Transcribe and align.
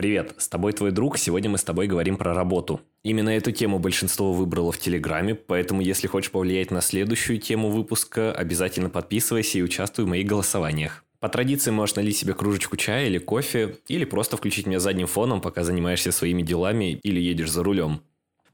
Привет, 0.00 0.36
с 0.38 0.46
тобой 0.46 0.74
твой 0.74 0.92
друг. 0.92 1.18
Сегодня 1.18 1.50
мы 1.50 1.58
с 1.58 1.64
тобой 1.64 1.88
говорим 1.88 2.18
про 2.18 2.32
работу. 2.32 2.80
Именно 3.02 3.30
эту 3.30 3.50
тему 3.50 3.80
большинство 3.80 4.32
выбрало 4.32 4.70
в 4.70 4.78
Телеграме, 4.78 5.34
поэтому 5.34 5.80
если 5.80 6.06
хочешь 6.06 6.30
повлиять 6.30 6.70
на 6.70 6.80
следующую 6.82 7.40
тему 7.40 7.68
выпуска, 7.68 8.30
обязательно 8.30 8.90
подписывайся 8.90 9.58
и 9.58 9.62
участвуй 9.62 10.04
в 10.04 10.08
моих 10.08 10.24
голосованиях. 10.24 11.04
По 11.18 11.28
традиции 11.28 11.72
можешь 11.72 11.96
налить 11.96 12.16
себе 12.16 12.32
кружечку 12.32 12.76
чая 12.76 13.08
или 13.08 13.18
кофе, 13.18 13.74
или 13.88 14.04
просто 14.04 14.36
включить 14.36 14.66
меня 14.66 14.78
задним 14.78 15.08
фоном, 15.08 15.40
пока 15.40 15.64
занимаешься 15.64 16.12
своими 16.12 16.42
делами 16.42 17.00
или 17.02 17.18
едешь 17.18 17.50
за 17.50 17.64
рулем. 17.64 18.00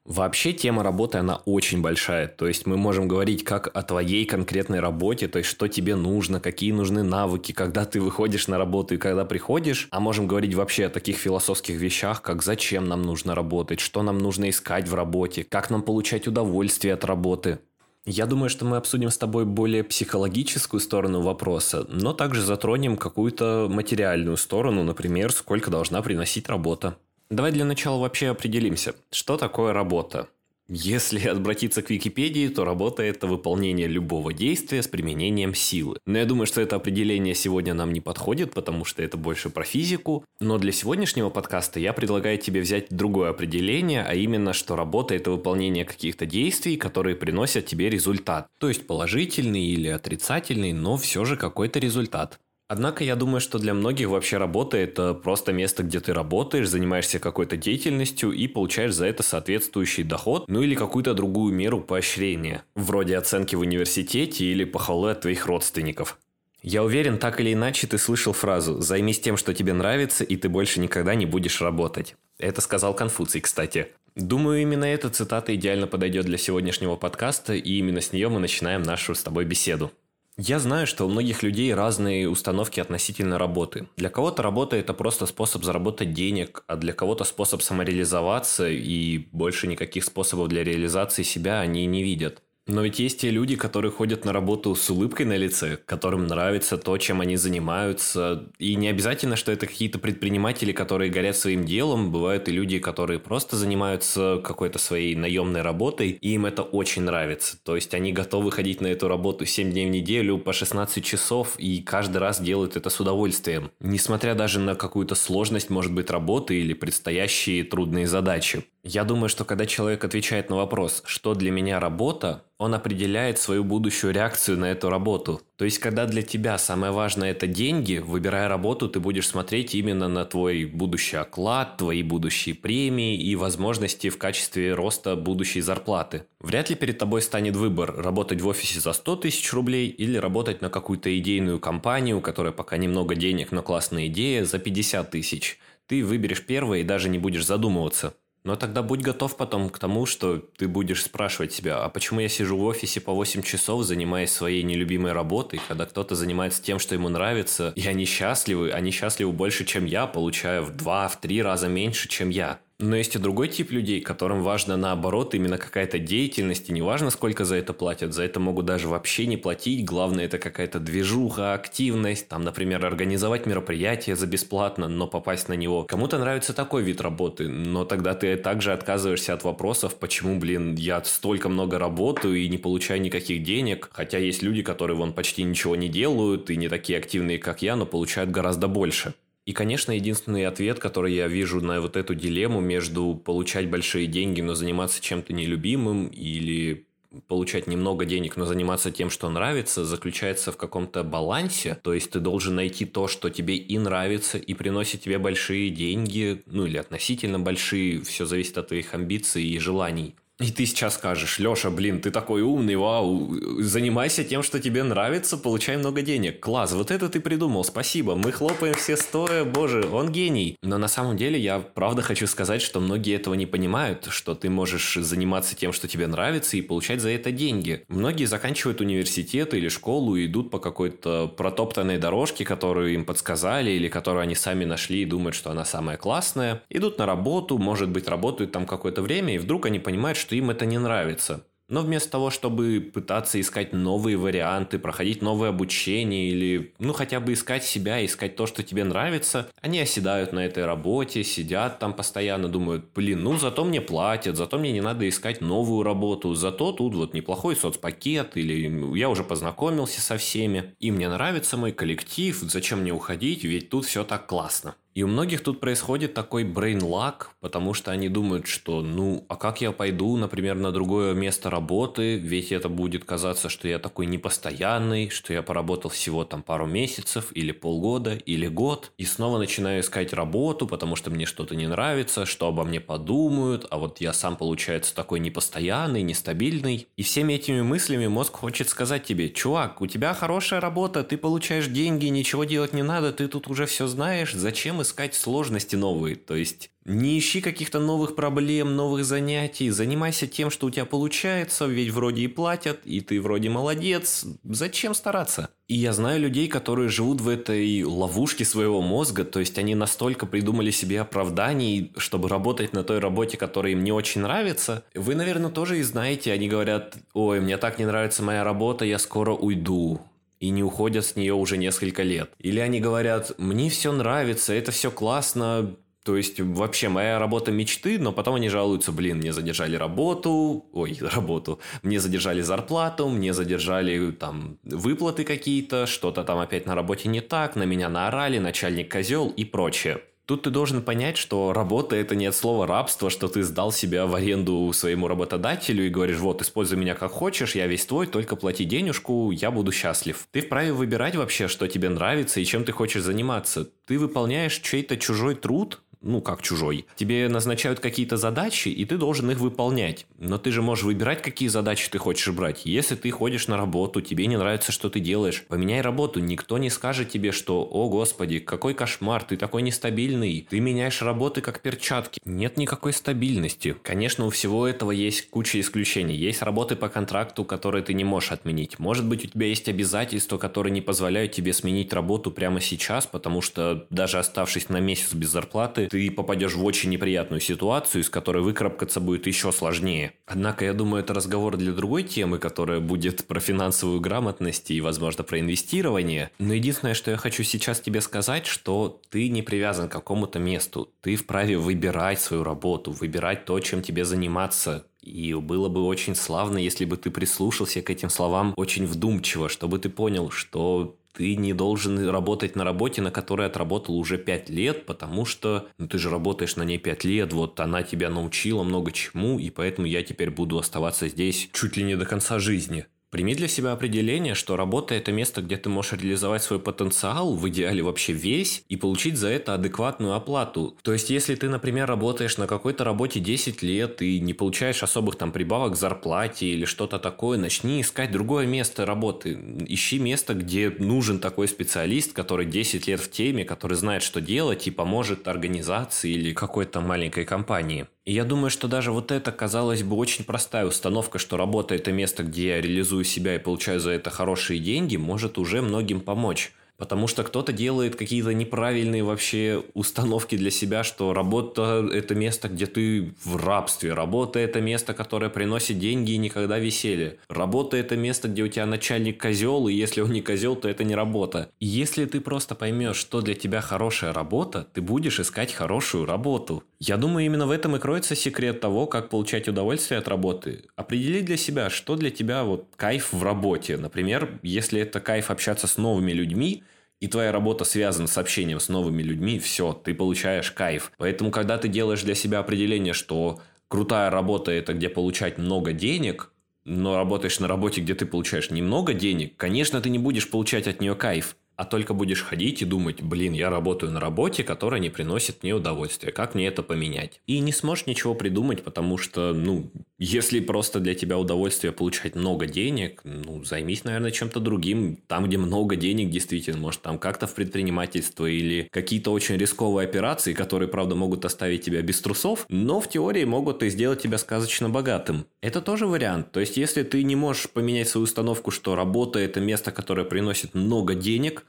Вообще 0.06 0.52
тема 0.52 0.82
работы, 0.82 1.16
она 1.16 1.36
очень 1.46 1.80
большая. 1.80 2.28
То 2.28 2.46
есть 2.46 2.66
мы 2.66 2.76
можем 2.76 3.08
говорить 3.08 3.42
как 3.42 3.74
о 3.74 3.82
твоей 3.82 4.26
конкретной 4.26 4.80
работе, 4.80 5.28
то 5.28 5.38
есть 5.38 5.48
что 5.48 5.66
тебе 5.66 5.96
нужно, 5.96 6.40
какие 6.40 6.72
нужны 6.72 7.02
навыки, 7.02 7.52
когда 7.52 7.86
ты 7.86 8.02
выходишь 8.02 8.46
на 8.46 8.58
работу 8.58 8.94
и 8.94 8.98
когда 8.98 9.24
приходишь. 9.24 9.88
А 9.90 10.00
можем 10.00 10.26
говорить 10.26 10.54
вообще 10.54 10.86
о 10.86 10.90
таких 10.90 11.16
философских 11.16 11.76
вещах, 11.76 12.20
как 12.20 12.42
зачем 12.42 12.86
нам 12.86 13.00
нужно 13.00 13.34
работать, 13.34 13.80
что 13.80 14.02
нам 14.02 14.18
нужно 14.18 14.50
искать 14.50 14.88
в 14.88 14.94
работе, 14.94 15.42
как 15.42 15.70
нам 15.70 15.80
получать 15.80 16.28
удовольствие 16.28 16.92
от 16.92 17.06
работы. 17.06 17.60
Я 18.04 18.26
думаю, 18.26 18.50
что 18.50 18.66
мы 18.66 18.76
обсудим 18.76 19.08
с 19.08 19.16
тобой 19.16 19.46
более 19.46 19.82
психологическую 19.82 20.80
сторону 20.80 21.22
вопроса, 21.22 21.86
но 21.88 22.12
также 22.12 22.42
затронем 22.42 22.98
какую-то 22.98 23.68
материальную 23.70 24.36
сторону, 24.36 24.82
например, 24.82 25.32
сколько 25.32 25.70
должна 25.70 26.02
приносить 26.02 26.50
работа. 26.50 26.98
Давай 27.30 27.52
для 27.52 27.64
начала 27.64 27.98
вообще 27.98 28.28
определимся, 28.28 28.94
что 29.10 29.36
такое 29.36 29.72
работа. 29.72 30.28
Если 30.68 31.28
обратиться 31.28 31.82
к 31.82 31.90
Википедии, 31.90 32.48
то 32.48 32.64
работа– 32.64 33.02
это 33.04 33.26
выполнение 33.26 33.86
любого 33.86 34.32
действия 34.32 34.82
с 34.82 34.88
применением 34.88 35.54
силы. 35.54 35.98
Но 36.06 36.18
я 36.18 36.24
думаю, 36.24 36.46
что 36.46 36.60
это 36.60 36.76
определение 36.76 37.34
сегодня 37.34 37.74
нам 37.74 37.92
не 37.92 38.00
подходит, 38.00 38.52
потому 38.54 38.84
что 38.84 39.02
это 39.02 39.16
больше 39.16 39.50
про 39.50 39.64
физику. 39.64 40.24
Но 40.40 40.58
для 40.58 40.72
сегодняшнего 40.72 41.28
подкаста 41.28 41.80
я 41.80 41.92
предлагаю 41.92 42.38
тебе 42.38 42.60
взять 42.60 42.86
другое 42.90 43.30
определение, 43.30 44.04
а 44.04 44.14
именно, 44.14 44.52
что 44.52 44.76
работа– 44.76 45.14
это 45.16 45.30
выполнение 45.30 45.84
каких-то 45.84 46.24
действий, 46.24 46.76
которые 46.76 47.16
приносят 47.16 47.66
тебе 47.66 47.90
результат. 47.90 48.46
То 48.58 48.68
есть 48.68 48.86
положительный 48.86 49.64
или 49.64 49.88
отрицательный, 49.88 50.72
но 50.72 50.96
все 50.96 51.24
же 51.24 51.36
какой-то 51.36 51.78
результат. 51.78 52.38
Однако 52.74 53.04
я 53.04 53.14
думаю, 53.14 53.40
что 53.40 53.60
для 53.60 53.72
многих 53.72 54.08
вообще 54.08 54.36
работа– 54.36 54.76
это 54.78 55.14
просто 55.14 55.52
место, 55.52 55.84
где 55.84 56.00
ты 56.00 56.12
работаешь, 56.12 56.68
занимаешься 56.68 57.20
какой-то 57.20 57.56
деятельностью 57.56 58.32
и 58.32 58.48
получаешь 58.48 58.92
за 58.94 59.06
это 59.06 59.22
соответствующий 59.22 60.02
доход, 60.02 60.46
ну 60.48 60.60
или 60.60 60.74
какую-то 60.74 61.14
другую 61.14 61.54
меру 61.54 61.80
поощрения, 61.80 62.64
вроде 62.74 63.16
оценки 63.16 63.54
в 63.54 63.60
университете 63.60 64.46
или 64.46 64.64
похвалы 64.64 65.12
от 65.12 65.20
твоих 65.20 65.46
родственников. 65.46 66.18
Я 66.62 66.82
уверен, 66.82 67.18
так 67.18 67.40
или 67.40 67.52
иначе 67.52 67.86
ты 67.86 67.96
слышал 67.96 68.32
фразу 68.32 68.80
«займись 68.80 69.20
тем, 69.20 69.36
что 69.36 69.54
тебе 69.54 69.72
нравится, 69.72 70.24
и 70.24 70.34
ты 70.34 70.48
больше 70.48 70.80
никогда 70.80 71.14
не 71.14 71.26
будешь 71.26 71.60
работать». 71.60 72.16
Это 72.40 72.60
сказал 72.60 72.92
Конфуций, 72.92 73.40
кстати. 73.40 73.92
Думаю, 74.16 74.62
именно 74.62 74.84
эта 74.84 75.10
цитата 75.10 75.54
идеально 75.54 75.86
подойдет 75.86 76.24
для 76.26 76.38
сегодняшнего 76.38 76.96
подкаста, 76.96 77.54
и 77.54 77.78
именно 77.78 78.00
с 78.00 78.12
нее 78.12 78.28
мы 78.28 78.40
начинаем 78.40 78.82
нашу 78.82 79.14
с 79.14 79.22
тобой 79.22 79.44
беседу. 79.44 79.92
Я 80.36 80.58
знаю, 80.58 80.88
что 80.88 81.06
у 81.06 81.08
многих 81.08 81.44
людей 81.44 81.72
разные 81.74 82.28
установки 82.28 82.80
относительно 82.80 83.38
работы. 83.38 83.88
Для 83.96 84.10
кого-то 84.10 84.42
работа– 84.42 84.74
это 84.78 84.92
просто 84.92 85.26
способ 85.26 85.62
заработать 85.62 86.12
денег, 86.12 86.64
а 86.66 86.76
для 86.76 86.92
кого-то 86.92 87.22
способ 87.22 87.62
самореализоваться, 87.62 88.68
и 88.68 89.28
больше 89.30 89.68
никаких 89.68 90.02
способов 90.04 90.48
для 90.48 90.64
реализации 90.64 91.22
себя 91.22 91.60
они 91.60 91.86
не 91.86 92.02
видят. 92.02 92.42
Но 92.66 92.82
ведь 92.82 92.98
есть 92.98 93.20
те 93.20 93.30
люди, 93.30 93.56
которые 93.56 93.92
ходят 93.92 94.24
на 94.24 94.32
работу 94.32 94.74
с 94.74 94.88
улыбкой 94.88 95.26
на 95.26 95.36
лице, 95.36 95.78
которым 95.84 96.26
нравится 96.26 96.78
то, 96.78 96.96
чем 96.96 97.20
они 97.20 97.36
занимаются. 97.36 98.46
И 98.58 98.74
не 98.76 98.88
обязательно, 98.88 99.36
что 99.36 99.52
это 99.52 99.66
какие-то 99.66 99.98
предприниматели, 99.98 100.72
которые 100.72 101.10
горят 101.10 101.36
своим 101.36 101.66
делом. 101.66 102.10
Бывают 102.10 102.48
и 102.48 102.52
люди, 102.52 102.78
которые 102.78 103.18
просто 103.18 103.56
занимаются 103.56 104.40
какой-то 104.42 104.78
своей 104.78 105.14
наемной 105.14 105.60
работой, 105.60 106.10
и 106.10 106.34
им 106.34 106.46
это 106.46 106.62
очень 106.62 107.02
нравится. 107.02 107.58
То 107.62 107.74
есть 107.74 107.92
они 107.92 108.12
готовы 108.12 108.50
ходить 108.50 108.80
на 108.80 108.86
эту 108.86 109.08
работу 109.08 109.44
7 109.44 109.70
дней 109.70 109.86
в 109.86 109.90
неделю 109.90 110.38
по 110.38 110.54
16 110.54 111.04
часов, 111.04 111.58
и 111.58 111.82
каждый 111.82 112.18
раз 112.18 112.40
делают 112.40 112.76
это 112.76 112.88
с 112.88 112.98
удовольствием. 112.98 113.70
Несмотря 113.80 114.34
даже 114.34 114.58
на 114.58 114.74
какую-то 114.74 115.14
сложность, 115.14 115.68
может 115.68 115.92
быть, 115.92 116.10
работы 116.10 116.58
или 116.58 116.72
предстоящие 116.72 117.62
трудные 117.64 118.06
задачи. 118.06 118.64
Я 118.86 119.04
думаю, 119.04 119.30
что 119.30 119.46
когда 119.46 119.64
человек 119.64 120.04
отвечает 120.04 120.50
на 120.50 120.56
вопрос, 120.56 121.02
что 121.06 121.34
для 121.34 121.50
меня 121.50 121.80
работа, 121.80 122.44
он 122.58 122.72
определяет 122.74 123.38
свою 123.38 123.64
будущую 123.64 124.12
реакцию 124.12 124.58
на 124.58 124.66
эту 124.66 124.88
работу. 124.88 125.40
То 125.56 125.64
есть, 125.64 125.78
когда 125.78 126.06
для 126.06 126.22
тебя 126.22 126.56
самое 126.56 126.92
важное 126.92 127.32
это 127.32 127.46
деньги, 127.46 127.98
выбирая 127.98 128.48
работу, 128.48 128.88
ты 128.88 129.00
будешь 129.00 129.28
смотреть 129.28 129.74
именно 129.74 130.08
на 130.08 130.24
твой 130.24 130.64
будущий 130.64 131.16
оклад, 131.16 131.76
твои 131.78 132.02
будущие 132.02 132.54
премии 132.54 133.16
и 133.16 133.34
возможности 133.34 134.08
в 134.08 134.18
качестве 134.18 134.74
роста 134.74 135.16
будущей 135.16 135.62
зарплаты. 135.62 136.26
Вряд 136.40 136.70
ли 136.70 136.76
перед 136.76 136.98
тобой 136.98 137.22
станет 137.22 137.56
выбор 137.56 137.94
работать 137.96 138.40
в 138.40 138.46
офисе 138.46 138.78
за 138.78 138.92
100 138.92 139.16
тысяч 139.16 139.52
рублей 139.52 139.88
или 139.88 140.16
работать 140.16 140.62
на 140.62 140.70
какую-то 140.70 141.16
идейную 141.18 141.58
компанию, 141.58 142.20
которая 142.20 142.52
пока 142.52 142.76
немного 142.76 143.16
денег, 143.16 143.50
но 143.50 143.62
классная 143.62 144.06
идея, 144.06 144.44
за 144.44 144.58
50 144.58 145.10
тысяч. 145.10 145.58
Ты 145.86 146.04
выберешь 146.04 146.44
первое 146.44 146.80
и 146.80 146.84
даже 146.84 147.08
не 147.08 147.18
будешь 147.18 147.44
задумываться. 147.44 148.14
Но 148.44 148.56
тогда 148.56 148.82
будь 148.82 149.00
готов 149.00 149.38
потом 149.38 149.70
к 149.70 149.78
тому, 149.78 150.04
что 150.04 150.36
ты 150.36 150.68
будешь 150.68 151.02
спрашивать 151.02 151.52
себя, 151.52 151.82
а 151.82 151.88
почему 151.88 152.20
я 152.20 152.28
сижу 152.28 152.58
в 152.58 152.64
офисе 152.64 153.00
по 153.00 153.12
8 153.14 153.42
часов, 153.42 153.84
занимаясь 153.84 154.32
своей 154.32 154.62
нелюбимой 154.62 155.12
работой, 155.12 155.60
когда 155.66 155.86
кто-то 155.86 156.14
занимается 156.14 156.62
тем, 156.62 156.78
что 156.78 156.94
ему 156.94 157.08
нравится, 157.08 157.72
и 157.74 157.86
они 157.86 158.04
счастливы, 158.04 158.70
они 158.70 158.90
счастливы 158.90 159.32
больше, 159.32 159.64
чем 159.64 159.86
я, 159.86 160.06
получая 160.06 160.60
в 160.60 160.76
2-3 160.76 161.42
раза 161.42 161.68
меньше, 161.68 162.06
чем 162.08 162.28
я. 162.28 162.60
Но 162.80 162.96
есть 162.96 163.14
и 163.14 163.20
другой 163.20 163.46
тип 163.46 163.70
людей, 163.70 164.00
которым 164.00 164.42
важно 164.42 164.76
наоборот 164.76 165.32
именно 165.34 165.58
какая-то 165.58 166.00
деятельность, 166.00 166.68
и 166.68 166.72
не 166.72 166.82
важно, 166.82 167.10
сколько 167.10 167.44
за 167.44 167.54
это 167.54 167.72
платят, 167.72 168.12
за 168.12 168.24
это 168.24 168.40
могут 168.40 168.66
даже 168.66 168.88
вообще 168.88 169.26
не 169.26 169.36
платить, 169.36 169.84
главное 169.84 170.24
это 170.24 170.38
какая-то 170.38 170.80
движуха, 170.80 171.54
активность, 171.54 172.28
там, 172.28 172.42
например, 172.42 172.84
организовать 172.84 173.46
мероприятие 173.46 174.16
за 174.16 174.26
бесплатно, 174.26 174.88
но 174.88 175.06
попасть 175.06 175.48
на 175.48 175.52
него. 175.52 175.84
Кому-то 175.84 176.18
нравится 176.18 176.52
такой 176.52 176.82
вид 176.82 177.00
работы, 177.00 177.48
но 177.48 177.84
тогда 177.84 178.12
ты 178.14 178.36
также 178.36 178.72
отказываешься 178.72 179.34
от 179.34 179.44
вопросов, 179.44 179.94
почему, 179.94 180.40
блин, 180.40 180.74
я 180.74 181.00
столько 181.04 181.48
много 181.48 181.78
работаю 181.78 182.34
и 182.34 182.48
не 182.48 182.58
получаю 182.58 183.00
никаких 183.00 183.44
денег, 183.44 183.88
хотя 183.92 184.18
есть 184.18 184.42
люди, 184.42 184.62
которые 184.62 184.96
вон 184.96 185.12
почти 185.12 185.44
ничего 185.44 185.76
не 185.76 185.88
делают 185.88 186.50
и 186.50 186.56
не 186.56 186.68
такие 186.68 186.98
активные, 186.98 187.38
как 187.38 187.62
я, 187.62 187.76
но 187.76 187.86
получают 187.86 188.32
гораздо 188.32 188.66
больше. 188.66 189.14
И, 189.46 189.52
конечно, 189.52 189.92
единственный 189.92 190.46
ответ, 190.46 190.78
который 190.78 191.12
я 191.12 191.28
вижу 191.28 191.60
на 191.60 191.80
вот 191.80 191.96
эту 191.96 192.14
дилемму 192.14 192.60
между 192.60 193.14
получать 193.14 193.68
большие 193.68 194.06
деньги, 194.06 194.40
но 194.40 194.54
заниматься 194.54 195.02
чем-то 195.02 195.34
нелюбимым, 195.34 196.06
или 196.06 196.86
получать 197.28 197.66
немного 197.66 198.04
денег, 198.04 198.36
но 198.36 198.44
заниматься 198.46 198.90
тем, 198.90 199.10
что 199.10 199.28
нравится, 199.28 199.84
заключается 199.84 200.50
в 200.50 200.56
каком-то 200.56 201.04
балансе. 201.04 201.78
То 201.82 201.94
есть 201.94 202.10
ты 202.10 202.20
должен 202.20 202.56
найти 202.56 202.86
то, 202.86 203.06
что 203.06 203.30
тебе 203.30 203.56
и 203.56 203.78
нравится, 203.78 204.38
и 204.38 204.54
приносит 204.54 205.02
тебе 205.02 205.18
большие 205.18 205.70
деньги, 205.70 206.42
ну 206.46 206.66
или 206.66 206.78
относительно 206.78 207.38
большие, 207.38 208.00
все 208.02 208.24
зависит 208.26 208.58
от 208.58 208.68
твоих 208.68 208.94
амбиций 208.94 209.44
и 209.44 209.58
желаний. 209.58 210.14
И 210.40 210.50
ты 210.50 210.66
сейчас 210.66 210.94
скажешь, 210.94 211.38
Леша, 211.38 211.70
блин, 211.70 212.00
ты 212.00 212.10
такой 212.10 212.42
умный, 212.42 212.74
вау, 212.74 213.32
занимайся 213.60 214.24
тем, 214.24 214.42
что 214.42 214.58
тебе 214.58 214.82
нравится, 214.82 215.38
получай 215.38 215.76
много 215.76 216.02
денег. 216.02 216.40
Класс, 216.40 216.72
вот 216.72 216.90
это 216.90 217.08
ты 217.08 217.20
придумал, 217.20 217.62
спасибо. 217.62 218.16
Мы 218.16 218.32
хлопаем 218.32 218.74
все 218.74 218.96
стоя, 218.96 219.44
боже, 219.44 219.88
он 219.92 220.10
гений. 220.10 220.56
Но 220.60 220.76
на 220.76 220.88
самом 220.88 221.16
деле 221.16 221.38
я 221.38 221.60
правда 221.60 222.02
хочу 222.02 222.26
сказать, 222.26 222.62
что 222.62 222.80
многие 222.80 223.14
этого 223.14 223.34
не 223.34 223.46
понимают, 223.46 224.08
что 224.10 224.34
ты 224.34 224.50
можешь 224.50 224.94
заниматься 224.94 225.54
тем, 225.54 225.72
что 225.72 225.86
тебе 225.86 226.08
нравится, 226.08 226.56
и 226.56 226.62
получать 226.62 227.00
за 227.00 227.10
это 227.10 227.30
деньги. 227.30 227.84
Многие 227.86 228.24
заканчивают 228.24 228.80
университет 228.80 229.54
или 229.54 229.68
школу 229.68 230.16
и 230.16 230.26
идут 230.26 230.50
по 230.50 230.58
какой-то 230.58 231.28
протоптанной 231.28 231.98
дорожке, 231.98 232.44
которую 232.44 232.92
им 232.94 233.04
подсказали, 233.04 233.70
или 233.70 233.86
которую 233.86 234.22
они 234.22 234.34
сами 234.34 234.64
нашли 234.64 235.02
и 235.02 235.04
думают, 235.04 235.36
что 235.36 235.52
она 235.52 235.64
самая 235.64 235.96
классная. 235.96 236.60
Идут 236.70 236.98
на 236.98 237.06
работу, 237.06 237.56
может 237.56 237.90
быть, 237.90 238.08
работают 238.08 238.50
там 238.50 238.66
какое-то 238.66 239.00
время, 239.00 239.36
и 239.36 239.38
вдруг 239.38 239.66
они 239.66 239.78
понимают, 239.78 240.23
что 240.24 240.34
им 240.34 240.48
это 240.50 240.64
не 240.64 240.78
нравится. 240.78 241.44
Но 241.68 241.80
вместо 241.80 242.10
того, 242.10 242.28
чтобы 242.28 242.90
пытаться 242.92 243.40
искать 243.40 243.72
новые 243.72 244.18
варианты, 244.18 244.78
проходить 244.78 245.22
новое 245.22 245.48
обучение 245.48 246.28
или, 246.28 246.74
ну, 246.78 246.92
хотя 246.92 247.20
бы 247.20 247.32
искать 247.32 247.64
себя, 247.64 248.04
искать 248.04 248.36
то, 248.36 248.46
что 248.46 248.62
тебе 248.62 248.84
нравится, 248.84 249.48
они 249.62 249.80
оседают 249.80 250.32
на 250.34 250.44
этой 250.44 250.66
работе, 250.66 251.24
сидят 251.24 251.78
там 251.78 251.94
постоянно, 251.94 252.48
думают, 252.48 252.92
блин, 252.94 253.22
ну, 253.22 253.38
зато 253.38 253.64
мне 253.64 253.80
платят, 253.80 254.36
зато 254.36 254.58
мне 254.58 254.72
не 254.72 254.82
надо 254.82 255.08
искать 255.08 255.40
новую 255.40 255.82
работу, 255.84 256.34
зато 256.34 256.72
тут 256.72 256.94
вот 256.94 257.14
неплохой 257.14 257.56
соцпакет, 257.56 258.36
или 258.36 258.98
я 258.98 259.08
уже 259.08 259.24
познакомился 259.24 260.02
со 260.02 260.18
всеми, 260.18 260.74
и 260.80 260.90
мне 260.90 261.08
нравится 261.08 261.56
мой 261.56 261.72
коллектив, 261.72 262.36
зачем 262.42 262.80
мне 262.80 262.92
уходить, 262.92 263.42
ведь 263.42 263.70
тут 263.70 263.86
все 263.86 264.04
так 264.04 264.26
классно. 264.26 264.74
И 264.94 265.02
у 265.02 265.08
многих 265.08 265.42
тут 265.42 265.58
происходит 265.58 266.14
такой 266.14 266.44
lag, 266.44 267.26
потому 267.40 267.74
что 267.74 267.90
они 267.90 268.08
думают, 268.08 268.46
что 268.46 268.80
ну, 268.80 269.24
а 269.28 269.34
как 269.34 269.60
я 269.60 269.72
пойду, 269.72 270.16
например, 270.16 270.54
на 270.54 270.70
другое 270.70 271.14
место 271.14 271.50
работы, 271.50 272.16
ведь 272.16 272.52
это 272.52 272.68
будет 272.68 273.04
казаться, 273.04 273.48
что 273.48 273.66
я 273.66 273.80
такой 273.80 274.06
непостоянный, 274.06 275.08
что 275.08 275.32
я 275.32 275.42
поработал 275.42 275.90
всего 275.90 276.24
там 276.24 276.42
пару 276.42 276.66
месяцев 276.66 277.32
или 277.32 277.50
полгода 277.50 278.14
или 278.14 278.46
год, 278.46 278.92
и 278.96 279.04
снова 279.04 279.38
начинаю 279.38 279.80
искать 279.80 280.12
работу, 280.12 280.68
потому 280.68 280.94
что 280.94 281.10
мне 281.10 281.26
что-то 281.26 281.56
не 281.56 281.66
нравится, 281.66 282.24
что 282.24 282.46
обо 282.46 282.62
мне 282.62 282.78
подумают, 282.78 283.66
а 283.70 283.78
вот 283.78 284.00
я 284.00 284.12
сам, 284.12 284.36
получается, 284.36 284.94
такой 284.94 285.18
непостоянный, 285.18 286.02
нестабильный. 286.02 286.86
И 286.96 287.02
всеми 287.02 287.32
этими 287.32 287.62
мыслями 287.62 288.06
мозг 288.06 288.34
хочет 288.34 288.68
сказать 288.68 289.02
тебе, 289.02 289.28
чувак, 289.28 289.80
у 289.80 289.88
тебя 289.88 290.14
хорошая 290.14 290.60
работа, 290.60 291.02
ты 291.02 291.16
получаешь 291.16 291.66
деньги, 291.66 292.06
ничего 292.06 292.44
делать 292.44 292.72
не 292.72 292.84
надо, 292.84 293.12
ты 293.12 293.26
тут 293.26 293.48
уже 293.48 293.66
все 293.66 293.88
знаешь, 293.88 294.32
зачем 294.32 294.83
искать 294.84 295.14
сложности 295.14 295.74
новые. 295.74 296.14
То 296.14 296.36
есть 296.36 296.70
не 296.84 297.18
ищи 297.18 297.40
каких-то 297.40 297.80
новых 297.80 298.14
проблем, 298.14 298.76
новых 298.76 299.04
занятий, 299.04 299.70
занимайся 299.70 300.26
тем, 300.26 300.50
что 300.50 300.66
у 300.66 300.70
тебя 300.70 300.84
получается, 300.84 301.64
ведь 301.64 301.90
вроде 301.90 302.22
и 302.22 302.28
платят, 302.28 302.80
и 302.84 303.00
ты 303.00 303.20
вроде 303.20 303.48
молодец. 303.48 304.26
Зачем 304.44 304.94
стараться? 304.94 305.48
И 305.66 305.76
я 305.76 305.94
знаю 305.94 306.20
людей, 306.20 306.46
которые 306.46 306.90
живут 306.90 307.22
в 307.22 307.28
этой 307.28 307.82
ловушке 307.84 308.44
своего 308.44 308.82
мозга, 308.82 309.24
то 309.24 309.40
есть 309.40 309.58
они 309.58 309.74
настолько 309.74 310.26
придумали 310.26 310.70
себе 310.70 311.00
оправданий, 311.00 311.92
чтобы 311.96 312.28
работать 312.28 312.74
на 312.74 312.84
той 312.84 312.98
работе, 312.98 313.38
которая 313.38 313.72
им 313.72 313.82
не 313.82 313.90
очень 313.90 314.20
нравится. 314.20 314.84
Вы, 314.94 315.14
наверное, 315.14 315.50
тоже 315.50 315.78
и 315.78 315.82
знаете, 315.82 316.32
они 316.32 316.48
говорят, 316.48 316.96
ой, 317.14 317.40
мне 317.40 317.56
так 317.56 317.78
не 317.78 317.86
нравится 317.86 318.22
моя 318.22 318.44
работа, 318.44 318.84
я 318.84 318.98
скоро 318.98 319.32
уйду 319.32 320.02
и 320.44 320.50
не 320.50 320.62
уходят 320.62 321.06
с 321.06 321.16
нее 321.16 321.32
уже 321.32 321.56
несколько 321.56 322.02
лет. 322.02 322.30
Или 322.38 322.60
они 322.60 322.78
говорят, 322.78 323.32
мне 323.38 323.70
все 323.70 323.92
нравится, 323.92 324.52
это 324.52 324.72
все 324.72 324.90
классно, 324.90 325.74
то 326.04 326.18
есть, 326.18 326.38
вообще, 326.38 326.90
моя 326.90 327.18
работа 327.18 327.50
мечты, 327.50 327.98
но 327.98 328.12
потом 328.12 328.34
они 328.34 328.50
жалуются, 328.50 328.92
блин, 328.92 329.16
мне 329.16 329.32
задержали 329.32 329.74
работу, 329.76 330.66
ой, 330.72 330.98
работу, 331.00 331.60
мне 331.82 331.98
задержали 331.98 332.42
зарплату, 332.42 333.08
мне 333.08 333.32
задержали 333.32 334.10
там 334.10 334.58
выплаты 334.64 335.24
какие-то, 335.24 335.86
что-то 335.86 336.24
там 336.24 336.38
опять 336.38 336.66
на 336.66 336.74
работе 336.74 337.08
не 337.08 337.22
так, 337.22 337.56
на 337.56 337.62
меня 337.62 337.88
наорали, 337.88 338.38
начальник 338.38 338.92
козел 338.92 339.32
и 339.34 339.46
прочее. 339.46 340.02
Тут 340.26 340.44
ты 340.44 340.50
должен 340.50 340.80
понять, 340.80 341.18
что 341.18 341.52
работа 341.52 341.96
это 341.96 342.14
не 342.14 342.24
от 342.26 342.34
слова 342.34 342.66
рабство, 342.66 343.10
что 343.10 343.28
ты 343.28 343.42
сдал 343.42 343.72
себя 343.72 344.06
в 344.06 344.14
аренду 344.14 344.72
своему 344.72 345.06
работодателю 345.06 345.86
и 345.86 345.90
говоришь, 345.90 346.18
вот, 346.18 346.40
используй 346.40 346.78
меня 346.78 346.94
как 346.94 347.10
хочешь, 347.10 347.54
я 347.54 347.66
весь 347.66 347.84
твой, 347.84 348.06
только 348.06 348.34
плати 348.34 348.64
денежку, 348.64 349.30
я 349.30 349.50
буду 349.50 349.70
счастлив. 349.70 350.26
Ты 350.32 350.40
вправе 350.40 350.72
выбирать 350.72 351.14
вообще, 351.14 351.46
что 351.46 351.68
тебе 351.68 351.90
нравится 351.90 352.40
и 352.40 352.44
чем 352.46 352.64
ты 352.64 352.72
хочешь 352.72 353.02
заниматься. 353.02 353.68
Ты 353.86 353.98
выполняешь 353.98 354.60
чей-то 354.60 354.96
чужой 354.96 355.34
труд, 355.34 355.82
ну, 356.04 356.20
как 356.20 356.42
чужой. 356.42 356.86
Тебе 356.96 357.28
назначают 357.28 357.80
какие-то 357.80 358.16
задачи, 358.16 358.68
и 358.68 358.84
ты 358.84 358.98
должен 358.98 359.30
их 359.30 359.38
выполнять. 359.38 360.06
Но 360.18 360.38
ты 360.38 360.52
же 360.52 360.62
можешь 360.62 360.84
выбирать, 360.84 361.22
какие 361.22 361.48
задачи 361.48 361.88
ты 361.90 361.98
хочешь 361.98 362.32
брать. 362.32 362.62
Если 362.64 362.94
ты 362.94 363.10
ходишь 363.10 363.48
на 363.48 363.56
работу, 363.56 364.00
тебе 364.00 364.26
не 364.26 364.36
нравится, 364.36 364.70
что 364.70 364.90
ты 364.90 365.00
делаешь, 365.00 365.44
поменяй 365.48 365.80
работу. 365.80 366.20
Никто 366.20 366.58
не 366.58 366.70
скажет 366.70 367.08
тебе, 367.08 367.32
что 367.32 367.64
«О, 367.64 367.88
Господи, 367.88 368.38
какой 368.38 368.74
кошмар, 368.74 369.24
ты 369.24 369.36
такой 369.36 369.62
нестабильный, 369.62 370.46
ты 370.48 370.60
меняешь 370.60 371.02
работы 371.02 371.40
как 371.40 371.60
перчатки». 371.60 372.20
Нет 372.24 372.58
никакой 372.58 372.92
стабильности. 372.92 373.76
Конечно, 373.82 374.26
у 374.26 374.30
всего 374.30 374.68
этого 374.68 374.90
есть 374.90 375.30
куча 375.30 375.58
исключений. 375.60 376.16
Есть 376.16 376.42
работы 376.42 376.76
по 376.76 376.88
контракту, 376.88 377.44
которые 377.44 377.82
ты 377.82 377.94
не 377.94 378.04
можешь 378.04 378.32
отменить. 378.32 378.78
Может 378.78 379.06
быть, 379.06 379.24
у 379.24 379.28
тебя 379.28 379.46
есть 379.46 379.68
обязательства, 379.68 380.36
которые 380.36 380.72
не 380.72 380.82
позволяют 380.82 381.32
тебе 381.32 381.52
сменить 381.52 381.92
работу 381.92 382.30
прямо 382.30 382.60
сейчас, 382.60 383.06
потому 383.06 383.40
что 383.40 383.86
даже 383.90 384.18
оставшись 384.18 384.68
на 384.68 384.80
месяц 384.80 385.14
без 385.14 385.30
зарплаты, 385.30 385.88
ты 385.94 386.10
попадешь 386.10 386.54
в 386.54 386.64
очень 386.64 386.90
неприятную 386.90 387.40
ситуацию, 387.40 388.02
из 388.02 388.10
которой 388.10 388.42
выкарабкаться 388.42 388.98
будет 388.98 389.28
еще 389.28 389.52
сложнее. 389.52 390.14
Однако, 390.26 390.64
я 390.64 390.72
думаю, 390.72 391.04
это 391.04 391.14
разговор 391.14 391.56
для 391.56 391.70
другой 391.70 392.02
темы, 392.02 392.38
которая 392.38 392.80
будет 392.80 393.24
про 393.28 393.38
финансовую 393.38 394.00
грамотность 394.00 394.72
и, 394.72 394.80
возможно, 394.80 395.22
про 395.22 395.38
инвестирование. 395.38 396.32
Но 396.40 396.52
единственное, 396.52 396.94
что 396.94 397.12
я 397.12 397.16
хочу 397.16 397.44
сейчас 397.44 397.78
тебе 397.78 398.00
сказать, 398.00 398.46
что 398.46 399.00
ты 399.08 399.28
не 399.28 399.42
привязан 399.42 399.88
к 399.88 399.92
какому-то 399.92 400.40
месту. 400.40 400.90
Ты 401.00 401.14
вправе 401.14 401.58
выбирать 401.58 402.20
свою 402.20 402.42
работу, 402.42 402.90
выбирать 402.90 403.44
то, 403.44 403.60
чем 403.60 403.80
тебе 403.80 404.04
заниматься, 404.04 404.86
и 405.00 405.32
было 405.34 405.68
бы 405.68 405.84
очень 405.84 406.16
славно, 406.16 406.58
если 406.58 406.86
бы 406.86 406.96
ты 406.96 407.10
прислушался 407.10 407.82
к 407.82 407.90
этим 407.90 408.10
словам 408.10 408.52
очень 408.56 408.86
вдумчиво, 408.86 409.48
чтобы 409.48 409.78
ты 409.78 409.90
понял, 409.90 410.30
что 410.30 410.96
ты 411.14 411.36
не 411.36 411.54
должен 411.54 412.08
работать 412.08 412.56
на 412.56 412.64
работе, 412.64 413.00
на 413.00 413.10
которой 413.10 413.46
отработал 413.46 413.96
уже 413.96 414.18
5 414.18 414.50
лет, 414.50 414.84
потому 414.84 415.24
что 415.24 415.68
ну, 415.78 415.86
ты 415.86 415.98
же 415.98 416.10
работаешь 416.10 416.56
на 416.56 416.64
ней 416.64 416.78
5 416.78 417.04
лет, 417.04 417.32
вот 417.32 417.60
она 417.60 417.82
тебя 417.82 418.10
научила 418.10 418.64
много 418.64 418.90
чему, 418.90 419.38
и 419.38 419.50
поэтому 419.50 419.86
я 419.86 420.02
теперь 420.02 420.30
буду 420.30 420.58
оставаться 420.58 421.08
здесь 421.08 421.48
чуть 421.52 421.76
ли 421.76 421.84
не 421.84 421.96
до 421.96 422.04
конца 422.04 422.38
жизни. 422.38 422.86
Прими 423.14 423.36
для 423.36 423.46
себя 423.46 423.70
определение, 423.70 424.34
что 424.34 424.56
работа– 424.56 424.92
это 424.96 425.12
место, 425.12 425.40
где 425.40 425.56
ты 425.56 425.68
можешь 425.68 425.92
реализовать 425.92 426.42
свой 426.42 426.58
потенциал, 426.58 427.36
в 427.36 427.48
идеале 427.48 427.80
вообще 427.80 428.12
весь, 428.12 428.64
и 428.68 428.74
получить 428.74 429.18
за 429.18 429.28
это 429.28 429.54
адекватную 429.54 430.14
оплату. 430.14 430.76
То 430.82 430.92
есть, 430.92 431.10
если 431.10 431.36
ты, 431.36 431.48
например, 431.48 431.86
работаешь 431.86 432.38
на 432.38 432.48
какой-то 432.48 432.82
работе 432.82 433.20
10 433.20 433.62
лет 433.62 434.02
и 434.02 434.18
не 434.18 434.34
получаешь 434.34 434.82
особых 434.82 435.14
там 435.14 435.30
прибавок 435.30 435.74
к 435.74 435.76
зарплате 435.76 436.46
или 436.46 436.64
что-то 436.64 436.98
такое, 436.98 437.38
начни 437.38 437.82
искать 437.82 438.10
другое 438.10 438.48
место 438.48 438.84
работы. 438.84 439.38
Ищи 439.64 440.00
место, 440.00 440.34
где 440.34 440.68
нужен 440.70 441.20
такой 441.20 441.46
специалист, 441.46 442.12
который 442.14 442.46
10 442.46 442.88
лет 442.88 442.98
в 442.98 443.08
теме, 443.12 443.44
который 443.44 443.76
знает, 443.76 444.02
что 444.02 444.20
делать 444.20 444.66
и 444.66 444.72
поможет 444.72 445.28
организации 445.28 446.10
или 446.10 446.32
какой-то 446.32 446.80
маленькой 446.80 447.26
компании. 447.26 447.86
И 448.04 448.12
я 448.12 448.24
думаю, 448.24 448.50
что 448.50 448.68
даже 448.68 448.92
вот 448.92 449.10
это, 449.10 449.32
казалось 449.32 449.82
бы, 449.82 449.96
очень 449.96 450.24
простая 450.24 450.66
установка, 450.66 451.18
что 451.18 451.38
работа– 451.38 451.74
это 451.76 451.90
место, 451.90 452.22
где 452.22 452.48
я 452.48 452.60
реализую 452.60 453.04
себя 453.04 453.34
и 453.34 453.38
получаю 453.38 453.80
за 453.80 453.92
это 453.92 454.10
хорошие 454.10 454.60
деньги, 454.60 454.96
может 454.96 455.38
уже 455.38 455.62
многим 455.62 456.00
помочь. 456.00 456.52
Потому 456.76 457.06
что 457.06 457.22
кто-то 457.22 457.52
делает 457.52 457.94
какие-то 457.94 458.34
неправильные 458.34 459.04
вообще 459.04 459.62
установки 459.74 460.36
для 460.36 460.50
себя, 460.50 460.82
что 460.82 461.14
работа– 461.14 461.88
это 461.92 462.14
место, 462.16 462.48
где 462.48 462.66
ты 462.66 463.14
в 463.24 463.36
рабстве. 463.36 463.92
Работа– 463.92 464.38
это 464.40 464.60
место, 464.60 464.92
которое 464.92 465.30
приносит 465.30 465.78
деньги 465.78 466.12
и 466.12 466.18
никогда 466.18 466.58
веселье. 466.58 467.18
Работа– 467.28 467.76
это 467.78 467.96
место, 467.96 468.26
где 468.26 468.42
у 468.42 468.48
тебя 468.48 468.66
начальник 468.66 469.22
козел, 469.22 469.68
и 469.68 469.72
если 469.72 470.00
он 470.00 470.10
не 470.10 470.20
козел, 470.20 470.56
то 470.56 470.68
это 470.68 470.82
не 470.82 470.96
работа. 470.96 471.48
И 471.60 471.66
если 471.66 472.06
ты 472.06 472.20
просто 472.20 472.56
поймешь, 472.56 472.96
что 472.96 473.20
для 473.20 473.34
тебя 473.34 473.60
хорошая 473.60 474.12
работа, 474.12 474.66
ты 474.74 474.82
будешь 474.82 475.20
искать 475.20 475.52
хорошую 475.52 476.06
работу. 476.06 476.64
Я 476.86 476.98
думаю, 476.98 477.24
именно 477.24 477.46
в 477.46 477.50
этом 477.50 477.74
и 477.76 477.78
кроется 477.78 478.14
секрет 478.14 478.60
того, 478.60 478.86
как 478.86 479.08
получать 479.08 479.48
удовольствие 479.48 479.96
от 479.96 480.06
работы. 480.06 480.66
Определи 480.76 481.22
для 481.22 481.38
себя, 481.38 481.70
что 481.70 481.96
для 481.96 482.10
тебя 482.10 482.44
вот 482.44 482.66
кайф 482.76 483.14
в 483.14 483.22
работе. 483.22 483.78
Например, 483.78 484.38
если 484.42 484.82
это 484.82 485.00
кайф 485.00 485.30
общаться 485.30 485.66
с 485.66 485.78
новыми 485.78 486.12
людьми, 486.12 486.62
и 487.00 487.08
твоя 487.08 487.32
работа 487.32 487.64
связана 487.64 488.06
с 488.06 488.18
общением 488.18 488.60
с 488.60 488.68
новыми 488.68 489.02
людьми, 489.02 489.38
все, 489.38 489.72
ты 489.72 489.94
получаешь 489.94 490.50
кайф. 490.50 490.92
Поэтому, 490.98 491.30
когда 491.30 491.56
ты 491.56 491.68
делаешь 491.68 492.02
для 492.02 492.14
себя 492.14 492.40
определение, 492.40 492.92
что 492.92 493.40
крутая 493.68 494.10
работа– 494.10 494.50
это 494.52 494.74
где 494.74 494.90
получать 494.90 495.38
много 495.38 495.72
денег, 495.72 496.32
но 496.66 496.96
работаешь 496.96 497.40
на 497.40 497.48
работе, 497.48 497.80
где 497.80 497.94
ты 497.94 498.04
получаешь 498.04 498.50
немного 498.50 498.92
денег, 498.92 499.38
конечно, 499.38 499.80
ты 499.80 499.88
не 499.88 499.98
будешь 499.98 500.30
получать 500.30 500.68
от 500.68 500.82
нее 500.82 500.94
кайф 500.94 501.34
а 501.56 501.64
только 501.64 501.94
будешь 501.94 502.22
ходить 502.22 502.62
и 502.62 502.64
думать, 502.64 503.02
блин, 503.02 503.32
я 503.32 503.50
работаю 503.50 503.92
на 503.92 504.00
работе, 504.00 504.42
которая 504.44 504.80
не 504.80 504.90
приносит 504.90 505.42
мне 505.42 505.54
удовольствия, 505.54 506.12
как 506.12 506.34
мне 506.34 506.46
это 506.46 506.62
поменять? 506.62 507.20
И 507.26 507.38
не 507.38 507.52
сможешь 507.52 507.86
ничего 507.86 508.14
придумать, 508.14 508.62
потому 508.62 508.98
что, 508.98 509.32
ну, 509.32 509.70
если 509.98 510.40
просто 510.40 510.80
для 510.80 510.94
тебя 510.94 511.18
удовольствие 511.18 511.72
получать 511.72 512.16
много 512.16 512.46
денег, 512.46 513.00
ну, 513.04 513.44
займись, 513.44 513.84
наверное, 513.84 514.10
чем-то 514.10 514.40
другим, 514.40 514.98
там, 515.06 515.26
где 515.26 515.38
много 515.38 515.76
денег, 515.76 516.10
действительно, 516.10 516.58
может, 516.58 516.82
там 516.82 516.98
как-то 516.98 517.26
в 517.26 517.34
предпринимательство 517.34 518.26
или 518.26 518.68
какие-то 518.72 519.12
очень 519.12 519.36
рисковые 519.36 519.86
операции, 519.86 520.32
которые, 520.32 520.68
правда, 520.68 520.96
могут 520.96 521.24
оставить 521.24 521.62
тебя 521.62 521.80
без 521.82 522.00
трусов, 522.00 522.44
но 522.48 522.80
в 522.80 522.88
теории 522.88 523.24
могут 523.24 523.62
и 523.62 523.70
сделать 523.70 524.02
тебя 524.02 524.18
сказочно 524.18 524.68
богатым. 524.68 525.26
Это 525.40 525.60
тоже 525.60 525.86
вариант. 525.86 526.32
То 526.32 526.40
есть, 526.40 526.56
если 526.56 526.82
ты 526.82 527.04
не 527.04 527.16
можешь 527.16 527.48
поменять 527.48 527.88
свою 527.88 528.04
установку, 528.04 528.50
что 528.50 528.74
работа– 528.74 529.18
это 529.20 529.40
место, 529.40 529.70
которое 529.70 530.04
приносит 530.04 530.54
много 530.54 530.94
денег, 530.94 531.43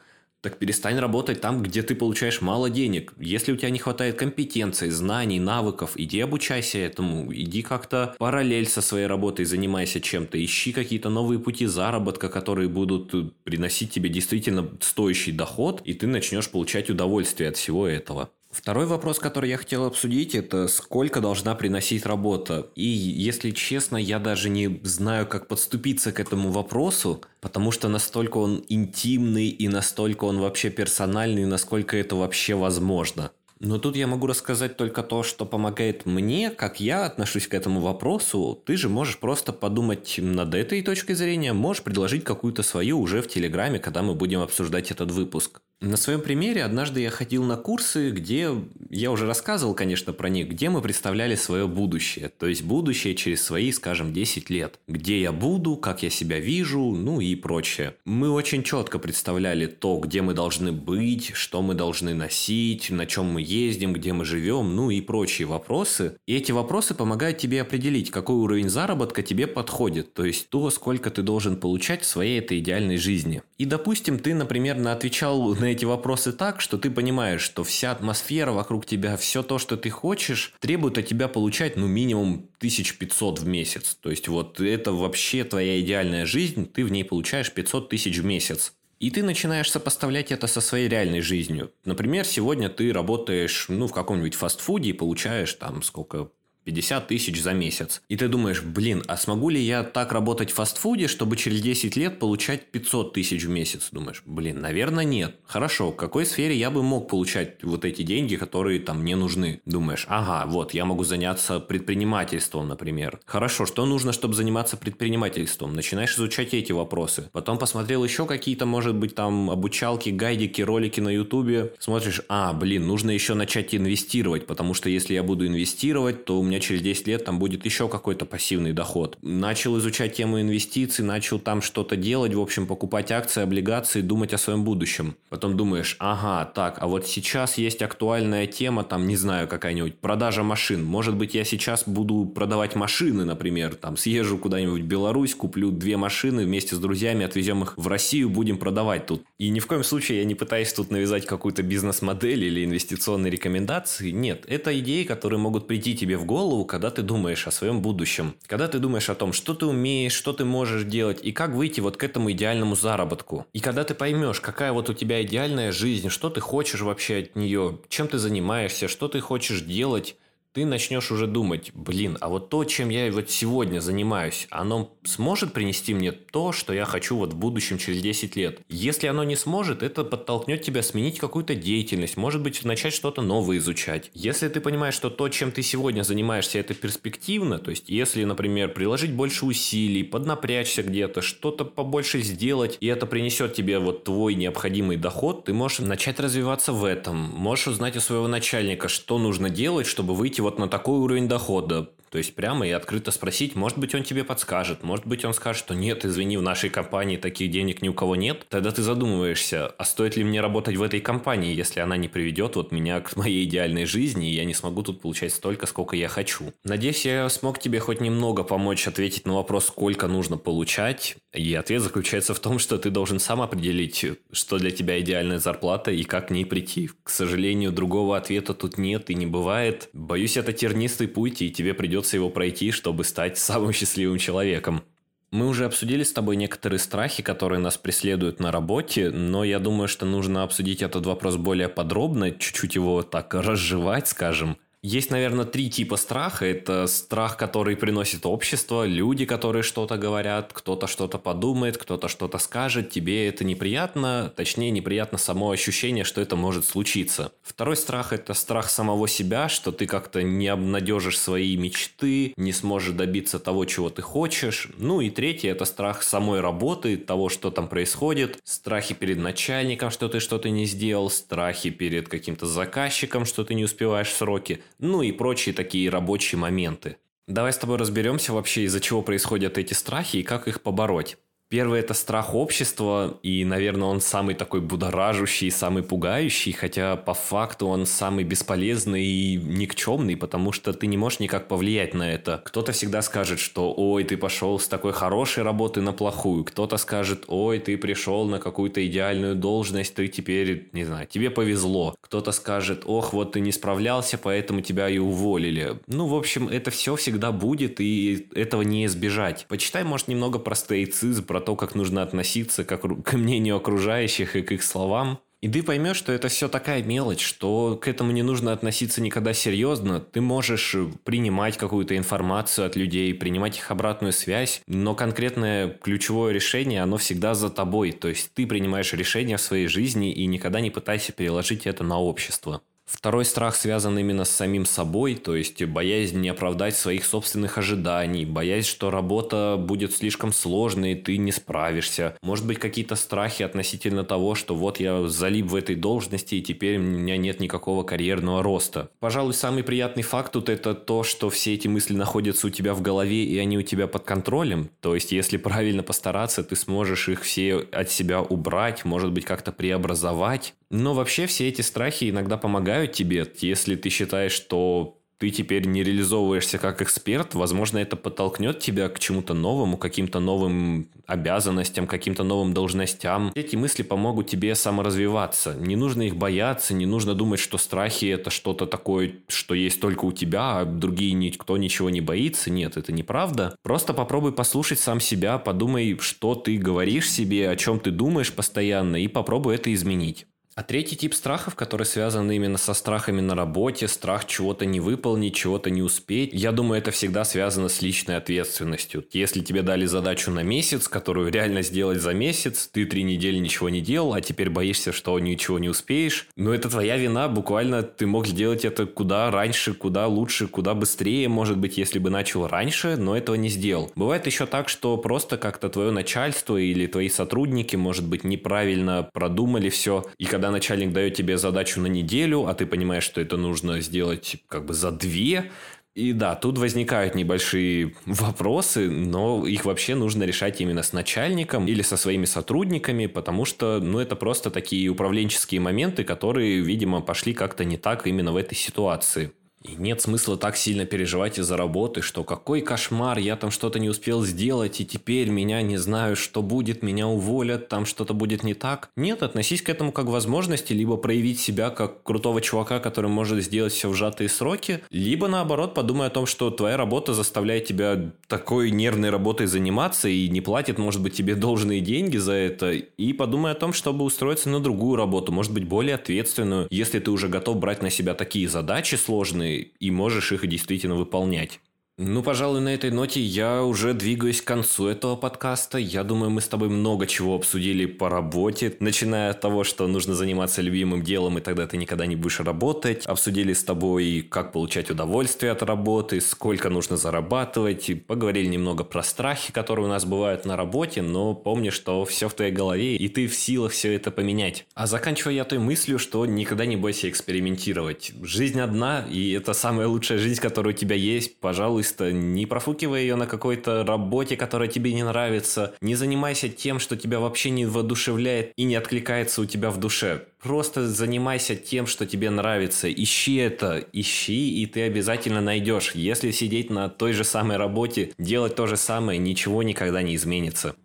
так 0.45 0.59
перестань 0.59 0.99
работать 0.99 1.41
там, 1.41 1.63
где 1.63 1.81
ты 1.81 1.95
получаешь 1.95 2.39
мало 2.39 2.69
денег. 2.69 3.13
Если 3.17 3.51
у 3.51 3.57
тебя 3.57 3.71
не 3.71 3.79
хватает 3.79 4.15
компетенций, 4.15 4.91
знаний, 4.91 5.39
навыков, 5.39 5.93
иди 5.95 6.19
обучайся 6.19 6.77
этому, 6.77 7.33
иди 7.33 7.63
как-то 7.63 8.15
параллель 8.19 8.67
со 8.67 8.81
своей 8.81 9.07
работой 9.07 9.45
занимайся 9.45 9.99
чем-то, 9.99 10.37
ищи 10.45 10.71
какие-то 10.71 11.09
новые 11.09 11.39
пути 11.39 11.65
заработка, 11.65 12.29
которые 12.29 12.69
будут 12.69 13.43
приносить 13.43 13.89
тебе 13.89 14.09
действительно 14.09 14.69
стоящий 14.81 15.31
доход, 15.31 15.81
и 15.83 15.95
ты 15.95 16.05
начнешь 16.05 16.47
получать 16.47 16.91
удовольствие 16.91 17.49
от 17.49 17.57
всего 17.57 17.87
этого. 17.87 18.29
Второй 18.55 18.85
вопрос, 18.85 19.19
который 19.19 19.49
я 19.49 19.57
хотел 19.57 19.83
обсудить, 19.83 20.33
это 20.33 20.69
сколько 20.69 21.19
должна 21.19 21.55
приносить 21.55 22.05
работа. 22.05 22.69
И, 22.75 22.85
если 22.85 23.51
честно, 23.51 23.97
я 23.97 24.17
даже 24.17 24.49
не 24.49 24.79
знаю, 24.81 25.27
как 25.27 25.49
подступиться 25.49 26.13
к 26.13 26.21
этому 26.21 26.49
вопросу, 26.51 27.21
потому 27.41 27.71
что 27.71 27.89
настолько 27.89 28.37
он 28.37 28.63
интимный 28.69 29.49
и 29.49 29.67
настолько 29.67 30.23
он 30.23 30.39
вообще 30.39 30.69
персональный, 30.69 31.45
насколько 31.45 31.97
это 31.97 32.15
вообще 32.15 32.55
возможно. 32.55 33.31
Но 33.59 33.77
тут 33.77 33.97
я 33.97 34.07
могу 34.07 34.25
рассказать 34.25 34.77
только 34.77 35.03
то, 35.03 35.21
что 35.21 35.45
помогает 35.45 36.05
мне, 36.05 36.49
как 36.49 36.79
я 36.79 37.05
отношусь 37.05 37.47
к 37.47 37.53
этому 37.53 37.81
вопросу. 37.81 38.61
Ты 38.65 38.77
же 38.77 38.87
можешь 38.87 39.19
просто 39.19 39.51
подумать 39.51 40.15
над 40.17 40.55
этой 40.55 40.81
точкой 40.81 41.15
зрения, 41.15 41.51
можешь 41.51 41.83
предложить 41.83 42.23
какую-то 42.23 42.63
свою 42.63 43.01
уже 43.01 43.21
в 43.21 43.27
Телеграме, 43.27 43.79
когда 43.79 44.01
мы 44.01 44.15
будем 44.15 44.39
обсуждать 44.39 44.91
этот 44.91 45.11
выпуск. 45.11 45.59
На 45.81 45.97
своем 45.97 46.21
примере 46.21 46.63
однажды 46.63 47.01
я 47.01 47.09
ходил 47.09 47.43
на 47.43 47.57
курсы, 47.57 48.11
где 48.11 48.49
я 48.89 49.11
уже 49.11 49.27
рассказывал, 49.27 49.73
конечно, 49.73 50.13
про 50.13 50.29
них, 50.29 50.47
где 50.47 50.69
мы 50.69 50.81
представляли 50.81 51.35
свое 51.35 51.67
будущее. 51.67 52.29
То 52.29 52.47
есть 52.47 52.63
будущее 52.63 53.13
через 53.13 53.43
свои, 53.43 53.73
скажем, 53.73 54.13
10 54.13 54.49
лет. 54.49 54.79
Где 54.87 55.21
я 55.21 55.33
буду, 55.33 55.75
как 55.75 56.01
я 56.01 56.09
себя 56.09 56.39
вижу, 56.39 56.79
ну 56.79 57.19
и 57.19 57.35
прочее. 57.35 57.95
Мы 58.05 58.29
очень 58.31 58.63
четко 58.63 58.99
представляли 58.99 59.65
то, 59.65 59.97
где 59.97 60.21
мы 60.21 60.33
должны 60.33 60.71
быть, 60.71 61.31
что 61.33 61.61
мы 61.61 61.73
должны 61.73 62.13
носить, 62.13 62.89
на 62.89 63.05
чем 63.05 63.25
мы 63.25 63.41
ездим, 63.41 63.91
где 63.91 64.13
мы 64.13 64.23
живем, 64.23 64.77
ну 64.77 64.89
и 64.91 65.01
прочие 65.01 65.45
вопросы. 65.45 66.15
И 66.25 66.37
эти 66.37 66.53
вопросы 66.53 66.95
помогают 66.95 67.37
тебе 67.37 67.61
определить, 67.61 68.11
какой 68.11 68.37
уровень 68.37 68.69
заработка 68.69 69.23
тебе 69.23 69.45
подходит. 69.45 70.13
То 70.13 70.23
есть 70.23 70.49
то, 70.49 70.69
сколько 70.69 71.11
ты 71.11 71.21
должен 71.21 71.57
получать 71.57 72.03
в 72.03 72.07
своей 72.07 72.39
этой 72.39 72.59
идеальной 72.59 72.97
жизни. 72.97 73.43
И, 73.57 73.65
допустим, 73.65 74.19
ты, 74.19 74.33
например, 74.33 74.75
отвечал 74.87 75.53
на 75.65 75.69
эти 75.69 75.83
вопросы 75.83 76.31
так, 76.31 76.61
что 76.61 76.77
ты 76.77 76.91
понимаешь, 76.91 77.41
что 77.41 77.63
вся 77.63 77.91
атмосфера 77.91 78.51
вокруг 78.51 78.85
тебя, 78.85 79.17
все 79.17 79.41
то, 79.41 79.57
что 79.57 79.77
ты 79.77 79.89
хочешь, 79.89 80.53
требует 80.59 80.99
от 80.99 81.07
тебя 81.07 81.27
получать, 81.27 81.75
ну, 81.75 81.87
минимум 81.87 82.49
1500 82.57 83.39
в 83.39 83.47
месяц. 83.47 83.97
То 83.99 84.11
есть, 84.11 84.27
вот 84.27 84.61
это 84.61 84.91
вообще 84.93 85.43
твоя 85.43 85.81
идеальная 85.81 86.27
жизнь, 86.27 86.71
ты 86.71 86.85
в 86.85 86.91
ней 86.91 87.03
получаешь 87.03 87.51
500 87.51 87.89
тысяч 87.89 88.17
в 88.19 88.25
месяц. 88.25 88.73
И 88.99 89.09
ты 89.09 89.23
начинаешь 89.23 89.71
сопоставлять 89.71 90.31
это 90.31 90.45
со 90.47 90.61
своей 90.61 90.87
реальной 90.87 91.21
жизнью. 91.21 91.71
Например, 91.83 92.25
сегодня 92.25 92.69
ты 92.69 92.93
работаешь 92.93 93.65
ну, 93.67 93.87
в 93.87 93.91
каком-нибудь 93.91 94.35
фастфуде 94.35 94.91
и 94.91 94.93
получаешь 94.93 95.53
там 95.53 95.81
сколько, 95.81 96.29
50 96.65 97.07
тысяч 97.07 97.41
за 97.41 97.53
месяц. 97.53 98.01
И 98.09 98.17
ты 98.17 98.27
думаешь, 98.27 98.63
блин, 98.63 99.03
а 99.07 99.17
смогу 99.17 99.49
ли 99.49 99.61
я 99.61 99.83
так 99.83 100.11
работать 100.11 100.51
в 100.51 100.55
фастфуде, 100.55 101.07
чтобы 101.07 101.37
через 101.37 101.61
10 101.61 101.95
лет 101.95 102.19
получать 102.19 102.71
500 102.71 103.13
тысяч 103.13 103.43
в 103.43 103.49
месяц? 103.49 103.89
Думаешь, 103.91 104.23
блин, 104.25 104.61
наверное, 104.61 105.05
нет. 105.05 105.35
Хорошо, 105.45 105.91
в 105.91 105.95
какой 105.95 106.25
сфере 106.25 106.57
я 106.57 106.71
бы 106.71 106.81
мог 106.81 107.07
получать 107.07 107.63
вот 107.63 107.85
эти 107.85 108.01
деньги, 108.01 108.35
которые 108.35 108.79
там 108.79 109.01
мне 109.01 109.15
нужны? 109.15 109.61
Думаешь, 109.65 110.05
ага, 110.09 110.49
вот, 110.49 110.73
я 110.73 110.85
могу 110.85 111.03
заняться 111.03 111.59
предпринимательством, 111.59 112.67
например. 112.67 113.19
Хорошо, 113.25 113.65
что 113.65 113.85
нужно, 113.85 114.11
чтобы 114.11 114.33
заниматься 114.33 114.75
предпринимательством? 114.75 115.73
Начинаешь 115.73 116.15
изучать 116.15 116.53
эти 116.53 116.71
вопросы. 116.71 117.29
Потом 117.31 117.59
посмотрел 117.59 118.03
еще 118.03 118.25
какие-то, 118.25 118.65
может 118.65 118.95
быть, 118.95 119.13
там 119.13 119.51
обучалки, 119.51 120.09
гайдики, 120.09 120.63
ролики 120.63 120.99
на 120.99 121.09
ютубе. 121.09 121.73
Смотришь, 121.77 122.21
а, 122.27 122.53
блин, 122.53 122.87
нужно 122.87 123.11
еще 123.11 123.35
начать 123.35 123.75
инвестировать, 123.75 124.47
потому 124.47 124.73
что 124.73 124.89
если 124.89 125.13
я 125.13 125.21
буду 125.21 125.45
инвестировать, 125.45 126.25
то 126.25 126.39
у 126.39 126.43
меня 126.43 126.54
меня 126.55 126.61
через 126.61 126.81
10 126.81 127.07
лет 127.07 127.25
там 127.25 127.37
будет 127.37 127.65
еще 127.65 127.89
какой-то 127.89 128.25
пассивный 128.25 128.71
доход. 128.71 129.17
Начал 129.21 129.77
изучать 129.77 130.13
тему 130.13 130.39
инвестиций, 130.39 131.03
начал 131.03 131.37
там 131.37 131.61
что-то 131.61 131.95
делать, 131.97 132.33
в 132.33 132.39
общем, 132.39 132.65
покупать 132.65 133.11
акции, 133.11 133.43
облигации, 133.43 134.01
думать 134.01 134.33
о 134.33 134.37
своем 134.37 134.63
будущем. 134.63 135.15
Потом 135.29 135.57
думаешь, 135.57 135.97
ага, 135.99 136.45
так, 136.45 136.77
а 136.79 136.87
вот 136.87 137.07
сейчас 137.07 137.57
есть 137.57 137.81
актуальная 137.81 138.47
тема, 138.47 138.83
там, 138.83 139.07
не 139.07 139.17
знаю, 139.17 139.47
какая-нибудь 139.47 139.95
продажа 139.99 140.43
машин. 140.43 140.83
Может 140.85 141.15
быть, 141.15 141.35
я 141.35 141.43
сейчас 141.43 141.83
буду 141.85 142.25
продавать 142.25 142.75
машины, 142.75 143.25
например, 143.25 143.75
там, 143.75 143.97
съезжу 143.97 144.37
куда-нибудь 144.37 144.81
в 144.81 144.85
Беларусь, 144.85 145.35
куплю 145.35 145.71
две 145.71 145.97
машины 145.97 146.45
вместе 146.45 146.75
с 146.75 146.79
друзьями, 146.79 147.25
отвезем 147.25 147.63
их 147.63 147.73
в 147.77 147.87
Россию, 147.87 148.29
будем 148.29 148.57
продавать 148.57 149.07
тут. 149.07 149.23
И 149.37 149.49
ни 149.49 149.59
в 149.59 149.67
коем 149.67 149.83
случае 149.83 150.19
я 150.19 150.25
не 150.25 150.35
пытаюсь 150.35 150.71
тут 150.71 150.89
навязать 150.89 151.25
какую-то 151.25 151.63
бизнес-модель 151.63 152.45
или 152.45 152.63
инвестиционные 152.63 153.31
рекомендации. 153.31 154.11
Нет, 154.11 154.45
это 154.47 154.77
идеи, 154.79 155.03
которые 155.03 155.39
могут 155.39 155.67
прийти 155.67 155.97
тебе 155.97 156.17
в 156.17 156.25
голову, 156.25 156.44
голову, 156.45 156.65
когда 156.65 156.91
ты 156.91 157.01
думаешь 157.01 157.47
о 157.47 157.51
своем 157.51 157.81
будущем. 157.81 158.35
Когда 158.45 158.67
ты 158.67 158.77
думаешь 158.77 159.09
о 159.09 159.15
том, 159.15 159.33
что 159.33 159.55
ты 159.55 159.65
умеешь, 159.65 160.13
что 160.13 160.31
ты 160.31 160.45
можешь 160.45 160.83
делать 160.83 161.19
и 161.23 161.31
как 161.31 161.51
выйти 161.51 161.79
вот 161.79 161.97
к 161.97 162.03
этому 162.03 162.31
идеальному 162.31 162.75
заработку. 162.75 163.47
И 163.53 163.59
когда 163.59 163.83
ты 163.83 163.95
поймешь, 163.95 164.41
какая 164.41 164.71
вот 164.71 164.89
у 164.89 164.93
тебя 164.93 165.23
идеальная 165.23 165.71
жизнь, 165.71 166.09
что 166.09 166.29
ты 166.29 166.41
хочешь 166.41 166.81
вообще 166.81 167.17
от 167.17 167.35
нее, 167.35 167.79
чем 167.89 168.07
ты 168.07 168.19
занимаешься, 168.19 168.87
что 168.87 169.07
ты 169.07 169.21
хочешь 169.21 169.61
делать, 169.61 170.17
ты 170.55 170.65
начнешь 170.65 171.11
уже 171.11 171.27
думать, 171.27 171.71
блин, 171.73 172.17
а 172.21 172.29
вот 172.29 172.49
то, 172.49 172.63
чем 172.63 172.87
я 172.87 173.11
вот 173.11 173.29
сегодня 173.29 173.81
занимаюсь, 173.81 174.47
оно 174.49 174.89
сможет 175.03 175.51
принести 175.51 175.93
мне 175.93 176.13
то, 176.13 176.53
что 176.53 176.71
я 176.71 176.85
хочу 176.85 177.17
вот 177.17 177.33
в 177.33 177.35
будущем 177.35 177.77
через 177.77 178.01
10 178.01 178.37
лет. 178.37 178.61
Если 178.69 179.07
оно 179.07 179.25
не 179.25 179.35
сможет, 179.35 179.83
это 179.83 180.05
подтолкнет 180.05 180.61
тебя 180.61 180.81
сменить 180.81 181.19
какую-то 181.19 181.55
деятельность, 181.55 182.15
может 182.15 182.41
быть, 182.41 182.63
начать 182.63 182.93
что-то 182.93 183.21
новое 183.21 183.57
изучать. 183.57 184.09
Если 184.13 184.47
ты 184.47 184.61
понимаешь, 184.61 184.93
что 184.93 185.09
то, 185.09 185.27
чем 185.27 185.51
ты 185.51 185.61
сегодня 185.61 186.03
занимаешься, 186.03 186.57
это 186.57 186.73
перспективно, 186.73 187.59
то 187.59 187.71
есть 187.71 187.89
если, 187.89 188.23
например, 188.23 188.69
приложить 188.69 189.11
больше 189.11 189.45
усилий, 189.45 190.03
поднапрячься 190.03 190.83
где-то, 190.83 191.21
что-то 191.21 191.65
побольше 191.65 192.21
сделать, 192.21 192.77
и 192.79 192.87
это 192.87 193.05
принесет 193.05 193.55
тебе 193.55 193.79
вот 193.79 194.05
твой 194.05 194.35
необходимый 194.35 194.95
доход, 194.95 195.43
ты 195.43 195.53
можешь 195.53 195.79
начать 195.79 196.17
развиваться 196.21 196.71
в 196.71 196.85
этом, 196.85 197.17
можешь 197.17 197.67
узнать 197.67 197.97
у 197.97 197.99
своего 197.99 198.29
начальника, 198.29 198.87
что 198.87 199.19
нужно 199.19 199.49
делать, 199.49 199.85
чтобы 199.85 200.15
выйти 200.15 200.44
вот 200.45 200.59
на 200.59 200.67
такой 200.67 200.99
уровень 200.99 201.27
дохода. 201.27 201.89
То 202.15 202.19
есть 202.19 202.33
прямо 202.33 202.65
и 202.65 202.71
открыто 202.71 203.11
спросить, 203.11 203.55
может 203.57 203.77
быть, 203.77 203.93
он 203.93 204.03
тебе 204.03 204.23
подскажет, 204.23 204.83
может 204.83 205.05
быть, 205.05 205.25
он 205.25 205.33
скажет, 205.33 205.59
что 205.59 205.75
нет, 205.75 206.05
извини, 206.05 206.37
в 206.37 206.41
нашей 206.41 206.69
компании 206.69 207.17
таких 207.17 207.51
денег 207.51 207.81
ни 207.81 207.89
у 207.89 207.93
кого 207.93 208.15
нет. 208.15 208.45
Тогда 208.47 208.71
ты 208.71 208.83
задумываешься, 208.83 209.67
а 209.67 209.83
стоит 209.83 210.15
ли 210.15 210.23
мне 210.23 210.39
работать 210.39 210.77
в 210.77 210.81
этой 210.81 211.01
компании, 211.01 211.53
если 211.53 211.81
она 211.81 211.97
не 211.97 212.07
приведет 212.07 212.55
вот 212.55 212.71
меня 212.71 213.01
к 213.01 213.17
моей 213.17 213.43
идеальной 213.43 213.83
жизни, 213.83 214.31
и 214.31 214.33
я 214.33 214.45
не 214.45 214.53
смогу 214.53 214.81
тут 214.81 215.01
получать 215.01 215.33
столько, 215.33 215.65
сколько 215.65 215.97
я 215.97 216.07
хочу. 216.07 216.53
Надеюсь, 216.63 217.05
я 217.05 217.27
смог 217.27 217.59
тебе 217.59 217.81
хоть 217.81 217.99
немного 217.99 218.43
помочь 218.43 218.87
ответить 218.87 219.27
на 219.27 219.33
вопрос, 219.33 219.65
сколько 219.65 220.07
нужно 220.07 220.37
получать. 220.37 221.17
И 221.33 221.53
ответ 221.53 221.81
заключается 221.81 222.33
в 222.33 222.39
том, 222.39 222.59
что 222.59 222.77
ты 222.77 222.91
должен 222.91 223.19
сам 223.19 223.41
определить, 223.41 224.05
что 224.31 224.57
для 224.57 224.71
тебя 224.71 225.01
идеальная 225.01 225.39
зарплата 225.39 225.91
и 225.91 226.03
как 226.03 226.29
к 226.29 226.31
ней 226.31 226.45
прийти. 226.45 226.91
К 227.03 227.09
сожалению, 227.09 227.73
другого 227.73 228.15
ответа 228.15 228.53
тут 228.53 228.77
нет 228.77 229.09
и 229.09 229.15
не 229.15 229.25
бывает. 229.25 229.89
Боюсь, 229.91 230.37
это 230.37 230.53
тернистый 230.53 231.09
путь, 231.09 231.41
и 231.41 231.51
тебе 231.51 231.73
придется 231.73 232.04
придется 232.05 232.17
его 232.17 232.29
пройти, 232.29 232.71
чтобы 232.71 233.03
стать 233.03 233.37
самым 233.37 233.73
счастливым 233.73 234.19
человеком. 234.19 234.83
Мы 235.31 235.47
уже 235.47 235.65
обсудили 235.65 236.03
с 236.03 236.13
тобой 236.13 236.35
некоторые 236.35 236.79
страхи, 236.79 237.23
которые 237.23 237.59
нас 237.59 237.77
преследуют 237.77 238.39
на 238.39 238.51
работе, 238.51 239.09
но 239.09 239.43
я 239.43 239.59
думаю, 239.59 239.87
что 239.87 240.05
нужно 240.05 240.43
обсудить 240.43 240.83
этот 240.83 241.05
вопрос 241.05 241.35
более 241.35 241.67
подробно, 241.67 242.31
чуть-чуть 242.31 242.75
его 242.75 243.01
так 243.01 243.33
разжевать, 243.33 244.07
скажем. 244.07 244.57
Есть, 244.87 245.09
наверное, 245.09 245.45
три 245.45 245.71
типа 245.71 245.97
страха. 245.97 246.45
Это 246.45 246.85
страх, 246.85 247.37
который 247.37 247.75
приносит 247.75 248.23
общество, 248.27 248.85
люди, 248.85 249.25
которые 249.25 249.63
что-то 249.63 249.97
говорят, 249.97 250.53
кто-то 250.53 250.85
что-то 250.85 251.17
подумает, 251.17 251.79
кто-то 251.79 252.07
что-то 252.07 252.37
скажет, 252.37 252.91
тебе 252.91 253.27
это 253.27 253.43
неприятно, 253.43 254.31
точнее, 254.35 254.69
неприятно 254.69 255.17
само 255.17 255.49
ощущение, 255.49 256.03
что 256.03 256.21
это 256.21 256.35
может 256.35 256.65
случиться. 256.65 257.31
Второй 257.41 257.77
страх– 257.77 258.11
это 258.13 258.35
страх 258.35 258.69
самого 258.69 259.07
себя, 259.07 259.49
что 259.49 259.71
ты 259.71 259.87
как-то 259.87 260.21
не 260.21 260.47
обнадежишь 260.49 261.17
свои 261.17 261.57
мечты, 261.57 262.35
не 262.37 262.51
сможешь 262.51 262.93
добиться 262.93 263.39
того, 263.39 263.65
чего 263.65 263.89
ты 263.89 264.03
хочешь. 264.03 264.69
Ну 264.77 265.01
и 265.01 265.09
третий– 265.09 265.47
это 265.55 265.65
страх 265.65 266.03
самой 266.03 266.41
работы, 266.41 266.97
того, 266.97 267.29
что 267.29 267.49
там 267.49 267.69
происходит, 267.69 268.37
страхи 268.43 268.93
перед 268.93 269.17
начальником, 269.17 269.89
что 269.89 270.09
ты 270.09 270.19
что-то 270.19 270.51
не 270.51 270.67
сделал, 270.67 271.09
страхи 271.09 271.71
перед 271.71 272.07
каким-то 272.07 272.45
заказчиком, 272.45 273.25
что 273.25 273.43
ты 273.43 273.55
не 273.55 273.63
успеваешь 273.63 274.09
в 274.09 274.15
сроки– 274.15 274.61
ну 274.79 275.01
и 275.01 275.11
прочие 275.11 275.53
такие 275.53 275.89
рабочие 275.89 276.39
моменты. 276.39 276.97
Давай 277.27 277.53
с 277.53 277.57
тобой 277.57 277.77
разберемся 277.77 278.33
вообще, 278.33 278.63
из-за 278.63 278.79
чего 278.79 279.01
происходят 279.01 279.57
эти 279.57 279.73
страхи 279.73 280.17
и 280.17 280.23
как 280.23 280.47
их 280.47 280.61
побороть. 280.61 281.17
Первый– 281.47 281.79
это 281.81 281.93
страх 281.93 282.33
общества, 282.33 283.19
и, 283.21 283.45
наверное, 283.45 283.87
он 283.87 284.01
самый 284.01 284.33
такой 284.33 284.61
будоражущий, 284.61 285.51
самый 285.51 285.83
пугающий, 285.83 286.51
хотя 286.51 286.95
по 286.95 287.13
факту 287.13 287.67
он 287.67 287.85
самый 287.85 288.23
бесполезный 288.23 289.05
и 289.05 289.37
никчемный, 289.37 290.17
потому 290.17 290.51
что 290.51 290.73
ты 290.73 290.87
не 290.87 290.97
можешь 290.97 291.19
никак 291.19 291.47
повлиять 291.47 291.93
на 291.93 292.11
это. 292.11 292.41
Кто-то 292.45 292.71
всегда 292.71 293.03
скажет, 293.03 293.39
что 293.39 293.71
«Ой, 293.77 294.03
ты 294.03 294.17
пошел 294.17 294.57
с 294.57 294.67
такой 294.67 294.91
хорошей 294.91 295.43
работы 295.43 295.81
на 295.81 295.93
плохую», 295.93 296.45
кто-то 296.45 296.77
скажет 296.77 297.25
«Ой, 297.27 297.59
ты 297.59 297.77
пришел 297.77 298.25
на 298.25 298.39
какую-то 298.39 298.85
идеальную 298.87 299.35
должность, 299.35 299.93
ты 299.93 300.07
теперь, 300.07 300.69
не 300.73 300.83
знаю, 300.83 301.05
тебе 301.05 301.29
повезло». 301.29 301.95
Кто-то 302.01 302.31
скажет 302.31 302.83
«Ох, 302.87 303.13
вот 303.13 303.33
ты 303.33 303.39
не 303.39 303.51
справлялся, 303.51 304.17
поэтому 304.17 304.61
тебя 304.61 304.89
и 304.89 304.97
уволили». 304.97 305.79
Ну, 305.85 306.07
в 306.07 306.15
общем, 306.15 306.49
это 306.49 306.71
все 306.71 306.95
всегда 306.95 307.31
будет, 307.31 307.79
и 307.79 308.29
этого 308.33 308.63
не 308.63 308.85
избежать. 308.87 309.45
Почитай, 309.47 309.83
может, 309.83 310.07
немного 310.07 310.39
про 310.39 310.55
стоицизм, 310.55 311.23
про 311.35 311.41
то, 311.41 311.57
как 311.57 311.75
нужно 311.75 312.01
относиться 312.01 312.63
к, 312.63 312.77
к 312.77 313.13
мнению 313.13 313.57
окружающих 313.57 314.37
и 314.37 314.41
к 314.41 314.53
их 314.53 314.63
словам. 314.63 315.19
И 315.41 315.49
ты 315.49 315.63
поймешь, 315.63 315.97
что 315.97 316.13
это 316.13 316.29
все 316.29 316.47
такая 316.47 316.81
мелочь, 316.81 317.21
что 317.21 317.75
к 317.75 317.89
этому 317.89 318.13
не 318.13 318.23
нужно 318.23 318.53
относиться 318.53 319.01
никогда 319.01 319.33
серьезно. 319.33 319.99
Ты 319.99 320.21
можешь 320.21 320.77
принимать 321.03 321.57
какую-то 321.57 321.97
информацию 321.97 322.65
от 322.65 322.77
людей, 322.77 323.13
принимать 323.13 323.57
их 323.57 323.69
обратную 323.69 324.13
связь, 324.13 324.61
но 324.65 324.95
конкретное 324.95 325.67
ключевое 325.67 326.31
решение, 326.31 326.81
оно 326.81 326.95
всегда 326.95 327.35
за 327.35 327.49
тобой. 327.49 327.91
То 327.91 328.07
есть 328.07 328.31
ты 328.33 328.47
принимаешь 328.47 328.93
решение 328.93 329.35
в 329.35 329.41
своей 329.41 329.67
жизни 329.67 330.13
и 330.13 330.25
никогда 330.27 330.61
не 330.61 330.71
пытайся 330.71 331.11
переложить 331.11 331.67
это 331.67 331.83
на 331.83 331.99
общество. 331.99 332.61
Второй 332.85 333.25
страх 333.25 333.55
связан 333.55 333.97
именно 333.97 334.25
с 334.25 334.29
самим 334.29 334.65
собой, 334.65 335.15
то 335.15 335.35
есть 335.35 335.63
боязнь 335.65 336.19
не 336.21 336.29
оправдать 336.29 336.75
своих 336.75 337.03
собственных 337.03 337.57
ожиданий, 337.57 338.25
боязнь, 338.25 338.67
что 338.67 338.91
работа 338.91 339.57
будет 339.59 339.93
слишком 339.93 340.31
сложной, 340.31 340.91
и 340.91 340.95
ты 340.95 341.17
не 341.17 341.31
справишься. 341.31 342.15
Может 342.21 342.45
быть, 342.45 342.59
какие-то 342.59 342.95
страхи 342.95 343.41
относительно 343.41 344.03
того, 344.03 344.35
что 344.35 344.53
вот 344.53 344.79
я 344.79 345.07
залип 345.07 345.47
в 345.47 345.55
этой 345.55 345.75
должности, 345.75 346.35
и 346.35 346.41
теперь 346.43 346.77
у 346.77 346.81
меня 346.81 347.17
нет 347.17 347.39
никакого 347.39 347.83
карьерного 347.83 348.43
роста. 348.43 348.89
Пожалуй, 348.99 349.33
самый 349.33 349.63
приятный 349.63 350.03
факт 350.03 350.33
тут 350.33 350.49
это 350.49 350.75
то, 350.75 351.01
что 351.03 351.31
все 351.31 351.55
эти 351.55 351.67
мысли 351.67 351.95
находятся 351.95 352.47
у 352.47 352.49
тебя 352.51 352.75
в 352.75 352.83
голове, 352.83 353.23
и 353.25 353.37
они 353.39 353.57
у 353.57 353.63
тебя 353.63 353.87
под 353.87 354.03
контролем. 354.03 354.69
То 354.81 354.93
есть, 354.93 355.11
если 355.11 355.37
правильно 355.37 355.81
постараться, 355.81 356.43
ты 356.43 356.55
сможешь 356.55 357.09
их 357.09 357.23
все 357.23 357.65
от 357.71 357.89
себя 357.89 358.21
убрать, 358.21 358.85
может 358.85 359.11
быть, 359.11 359.25
как-то 359.25 359.51
преобразовать. 359.51 360.53
Но 360.69 360.93
вообще 360.93 361.25
все 361.25 361.47
эти 361.47 361.61
страхи 361.61 362.09
иногда 362.09 362.37
помогают 362.37 362.74
тебе, 362.87 363.25
если 363.41 363.75
ты 363.75 363.89
считаешь, 363.89 364.31
что 364.31 364.99
ты 365.17 365.29
теперь 365.29 365.65
не 365.65 365.83
реализовываешься 365.83 366.57
как 366.57 366.81
эксперт, 366.81 367.35
возможно, 367.35 367.77
это 367.77 367.95
подтолкнет 367.95 368.59
тебя 368.59 368.89
к 368.89 368.99
чему-то 368.99 369.33
новому, 369.33 369.77
каким-то 369.77 370.19
новым 370.19 370.89
обязанностям, 371.07 371.87
каким-то 371.87 372.23
новым 372.23 372.53
должностям. 372.53 373.31
Эти 373.35 373.55
мысли 373.55 373.83
помогут 373.83 374.27
тебе 374.27 374.55
саморазвиваться. 374.55 375.55
Не 375.55 375.75
нужно 375.75 376.03
их 376.03 376.17
бояться, 376.17 376.73
не 376.73 376.85
нужно 376.85 377.13
думать, 377.15 377.39
что 377.39 377.57
страхи 377.57 378.05
это 378.05 378.29
что-то 378.29 378.65
такое, 378.65 379.13
что 379.27 379.53
есть 379.53 379.79
только 379.79 380.05
у 380.05 380.11
тебя, 380.11 380.59
а 380.59 380.65
другие 380.65 381.13
никто 381.13 381.55
ничего 381.57 381.89
не 381.89 382.01
боится. 382.01 382.51
Нет, 382.51 382.75
это 382.75 382.91
неправда. 382.91 383.55
Просто 383.63 383.93
попробуй 383.93 384.33
послушать 384.33 384.79
сам 384.79 384.99
себя, 384.99 385.37
подумай, 385.37 385.97
что 385.99 386.35
ты 386.35 386.57
говоришь 386.57 387.09
себе, 387.09 387.49
о 387.49 387.55
чем 387.55 387.79
ты 387.79 387.91
думаешь 387.91 388.33
постоянно, 388.33 388.97
и 388.97 389.07
попробуй 389.07 389.55
это 389.55 389.73
изменить. 389.73 390.27
А 390.57 390.63
третий 390.63 390.95
тип 390.95 391.13
страхов, 391.13 391.53
который 391.55 391.85
связан 391.85 392.31
именно 392.31 392.57
со 392.57 392.73
страхами 392.73 393.19
на 393.19 393.35
работе, 393.35 393.89
страх 393.89 394.25
чего-то 394.25 394.65
не 394.65 394.79
выполнить, 394.79 395.35
чего-то 395.35 395.69
не 395.69 395.81
успеть, 395.81 396.29
я 396.31 396.53
думаю, 396.53 396.79
это 396.79 396.91
всегда 396.91 397.25
связано 397.25 397.67
с 397.67 397.81
личной 397.81 398.15
ответственностью. 398.15 399.03
Если 399.11 399.41
тебе 399.41 399.63
дали 399.63 399.85
задачу 399.85 400.31
на 400.31 400.43
месяц, 400.43 400.87
которую 400.87 401.29
реально 401.29 401.61
сделать 401.61 401.99
за 402.01 402.13
месяц, 402.13 402.69
ты 402.71 402.85
три 402.85 403.03
недели 403.03 403.37
ничего 403.37 403.67
не 403.67 403.81
делал, 403.81 404.13
а 404.13 404.21
теперь 404.21 404.49
боишься, 404.49 404.93
что 404.93 405.19
ничего 405.19 405.59
не 405.59 405.67
успеешь, 405.67 406.29
но 406.37 406.53
это 406.53 406.69
твоя 406.69 406.95
вина, 406.95 407.27
буквально 407.27 407.83
ты 407.83 408.07
мог 408.07 408.25
сделать 408.25 408.63
это 408.63 408.85
куда 408.85 409.29
раньше, 409.31 409.73
куда 409.73 410.07
лучше, 410.07 410.47
куда 410.47 410.73
быстрее, 410.73 411.27
может 411.27 411.57
быть, 411.57 411.77
если 411.77 411.99
бы 411.99 412.09
начал 412.09 412.47
раньше, 412.47 412.95
но 412.95 413.17
этого 413.17 413.35
не 413.35 413.49
сделал. 413.49 413.91
Бывает 413.97 414.25
еще 414.25 414.45
так, 414.45 414.69
что 414.69 414.95
просто 414.95 415.35
как-то 415.35 415.67
твое 415.67 415.91
начальство 415.91 416.55
или 416.55 416.87
твои 416.87 417.09
сотрудники, 417.09 417.75
может 417.75 418.07
быть, 418.07 418.23
неправильно 418.23 419.09
продумали 419.11 419.67
все, 419.67 420.05
и 420.17 420.23
когда 420.23 420.44
когда 420.45 420.51
начальник 420.51 420.93
дает 420.93 421.15
тебе 421.15 421.39
задачу 421.39 421.81
на 421.81 421.87
неделю, 421.87 422.45
а 422.45 422.53
ты 422.53 422.67
понимаешь, 422.67 423.03
что 423.03 423.19
это 423.19 423.35
нужно 423.35 423.81
сделать 423.81 424.35
как 424.47 424.65
бы 424.65 424.75
за 424.75 424.91
две, 424.91 425.51
и 425.95 426.13
да, 426.13 426.35
тут 426.35 426.59
возникают 426.59 427.15
небольшие 427.15 427.95
вопросы, 428.05 428.87
но 428.87 429.47
их 429.47 429.65
вообще 429.65 429.95
нужно 429.95 430.21
решать 430.23 430.61
именно 430.61 430.83
с 430.83 430.93
начальником 430.93 431.67
или 431.67 431.81
со 431.81 431.97
своими 431.97 432.25
сотрудниками, 432.25 433.07
потому 433.07 433.45
что, 433.45 433.79
ну, 433.79 433.97
это 433.97 434.15
просто 434.15 434.51
такие 434.51 434.87
управленческие 434.89 435.61
моменты, 435.61 436.03
которые, 436.03 436.61
видимо, 436.61 437.01
пошли 437.01 437.33
как-то 437.33 437.65
не 437.65 437.77
так 437.77 438.05
именно 438.05 438.31
в 438.31 438.35
этой 438.37 438.55
ситуации. 438.55 439.31
И 439.67 439.75
нет 439.77 440.01
смысла 440.01 440.37
так 440.37 440.57
сильно 440.57 440.85
переживать 440.85 441.39
из-за 441.39 441.57
работы, 441.57 442.01
что 442.01 442.23
какой 442.23 442.61
кошмар, 442.61 443.17
я 443.17 443.35
там 443.35 443.49
что-то 443.49 443.79
не 443.79 443.89
успел 443.89 444.23
сделать, 444.23 444.79
и 444.79 444.85
теперь 444.85 445.29
меня 445.29 445.61
не 445.61 445.77
знаю, 445.77 446.15
что 446.15 446.41
будет, 446.41 446.83
меня 446.83 447.07
уволят, 447.07 447.67
там 447.67 447.85
что-то 447.85 448.13
будет 448.13 448.43
не 448.43 448.53
так. 448.53 448.89
Нет, 448.95 449.23
относись 449.23 449.61
к 449.61 449.69
этому 449.69 449.91
как 449.91 450.05
возможности, 450.05 450.73
либо 450.73 450.97
проявить 450.97 451.39
себя 451.39 451.69
как 451.71 452.03
крутого 452.03 452.41
чувака, 452.41 452.79
который 452.79 453.09
может 453.09 453.43
сделать 453.43 453.73
все 453.73 453.89
в 453.89 453.95
сжатые 453.95 454.29
сроки, 454.29 454.81
либо 454.91 455.27
наоборот 455.27 455.73
подумай 455.73 456.07
о 456.07 456.11
том, 456.11 456.25
что 456.25 456.51
твоя 456.51 456.77
работа 456.77 457.13
заставляет 457.13 457.65
тебя 457.65 458.11
такой 458.27 458.69
нервной 458.71 459.09
работой 459.09 459.47
заниматься 459.47 460.07
и 460.07 460.29
не 460.29 460.41
платит, 460.41 460.77
может 460.77 461.01
быть, 461.01 461.13
тебе 461.13 461.35
должные 461.35 461.81
деньги 461.81 462.17
за 462.17 462.33
это, 462.33 462.71
и 462.71 463.13
подумай 463.13 463.51
о 463.51 463.55
том, 463.55 463.73
чтобы 463.73 464.05
устроиться 464.05 464.49
на 464.49 464.59
другую 464.59 464.95
работу, 464.95 465.31
может 465.31 465.53
быть, 465.53 465.67
более 465.67 465.95
ответственную, 465.95 466.67
если 466.69 466.99
ты 466.99 467.09
уже 467.09 467.29
готов 467.29 467.57
брать 467.57 467.81
на 467.81 467.89
себя 467.89 468.13
такие 468.13 468.47
задачи 468.47 468.95
сложные, 468.95 469.54
и 469.55 469.91
можешь 469.91 470.31
их 470.31 470.45
действительно 470.47 470.95
выполнять. 470.95 471.59
Ну, 471.97 472.21
пожалуй, 472.23 472.59
на 472.59 472.73
этой 472.73 472.91
ноте 472.91 473.21
я 473.21 473.63
уже 473.63 473.93
двигаюсь 473.93 474.41
к 474.41 474.45
концу 474.45 474.87
этого 474.87 475.15
подкаста. 475.15 475.77
Я 475.77 476.03
думаю, 476.03 476.29
мы 476.29 476.41
с 476.41 476.47
тобой 476.49 476.67
много 476.67 477.07
чего 477.07 477.35
обсудили 477.35 477.85
по 477.85 478.09
работе, 478.09 478.75
начиная 478.81 479.29
от 479.29 479.39
того, 479.39 479.63
что 479.63 479.87
нужно 479.87 480.13
заниматься 480.13 480.61
любимым 480.61 481.03
делом, 481.03 481.37
и 481.37 481.41
тогда 481.41 481.65
ты 481.67 481.77
никогда 481.77 482.05
не 482.05 482.17
будешь 482.17 482.41
работать. 482.41 483.05
Обсудили 483.05 483.53
с 483.53 483.63
тобой, 483.63 484.27
как 484.29 484.51
получать 484.51 484.89
удовольствие 484.91 485.53
от 485.53 485.63
работы, 485.63 486.19
сколько 486.19 486.69
нужно 486.69 486.97
зарабатывать. 486.97 487.89
И 487.89 487.95
поговорили 487.95 488.47
немного 488.47 488.83
про 488.83 489.01
страхи, 489.01 489.53
которые 489.53 489.85
у 489.85 489.89
нас 489.89 490.03
бывают 490.03 490.43
на 490.43 490.57
работе, 490.57 491.01
но 491.01 491.33
помни, 491.33 491.69
что 491.69 492.03
все 492.03 492.27
в 492.27 492.33
твоей 492.33 492.51
голове, 492.51 492.97
и 492.97 493.07
ты 493.07 493.25
в 493.27 493.35
силах 493.35 493.71
все 493.71 493.95
это 493.95 494.11
поменять. 494.11 494.65
А 494.73 494.85
заканчиваю 494.85 495.33
я 495.33 495.45
той 495.45 495.59
мыслью, 495.59 495.97
что 495.97 496.25
никогда 496.25 496.65
не 496.65 496.75
бойся 496.75 497.07
экспериментировать. 497.07 498.11
Жизнь 498.21 498.59
одна, 498.59 499.05
и 499.09 499.31
это 499.31 499.53
самая 499.53 499.87
лучшая 499.87 500.17
жизнь, 500.17 500.41
которая 500.41 500.73
у 500.73 500.77
тебя 500.77 500.97
есть. 500.97 501.39
Пожалуй, 501.39 501.84
быстро, 501.85 502.11
не 502.11 502.47
профукивай 502.47 503.01
ее 503.01 503.15
на 503.15 503.27
какой-то 503.27 503.83
работе, 503.85 504.35
которая 504.35 504.67
тебе 504.67 504.91
не 504.93 505.03
нравится, 505.03 505.75
не 505.81 505.93
занимайся 505.93 506.49
тем, 506.49 506.79
что 506.79 506.97
тебя 506.97 507.19
вообще 507.19 507.51
не 507.51 507.67
воодушевляет 507.67 508.53
и 508.55 508.63
не 508.63 508.75
откликается 508.75 509.41
у 509.41 509.45
тебя 509.45 509.69
в 509.69 509.79
душе. 509.79 510.25
Просто 510.41 510.87
занимайся 510.87 511.55
тем, 511.55 511.85
что 511.85 512.07
тебе 512.07 512.31
нравится. 512.31 512.91
Ищи 512.91 513.35
это, 513.35 513.83
ищи, 513.93 514.61
и 514.61 514.65
ты 514.65 514.81
обязательно 514.81 515.41
найдешь. 515.41 515.91
Если 515.93 516.31
сидеть 516.31 516.71
на 516.71 516.89
той 516.89 517.13
же 517.13 517.23
самой 517.23 517.57
работе, 517.57 518.13
делать 518.17 518.55
то 518.55 518.65
же 518.65 518.77
самое, 518.77 519.19
ничего 519.19 519.61
никогда 519.61 520.01
не 520.01 520.15
изменится. 520.15 520.75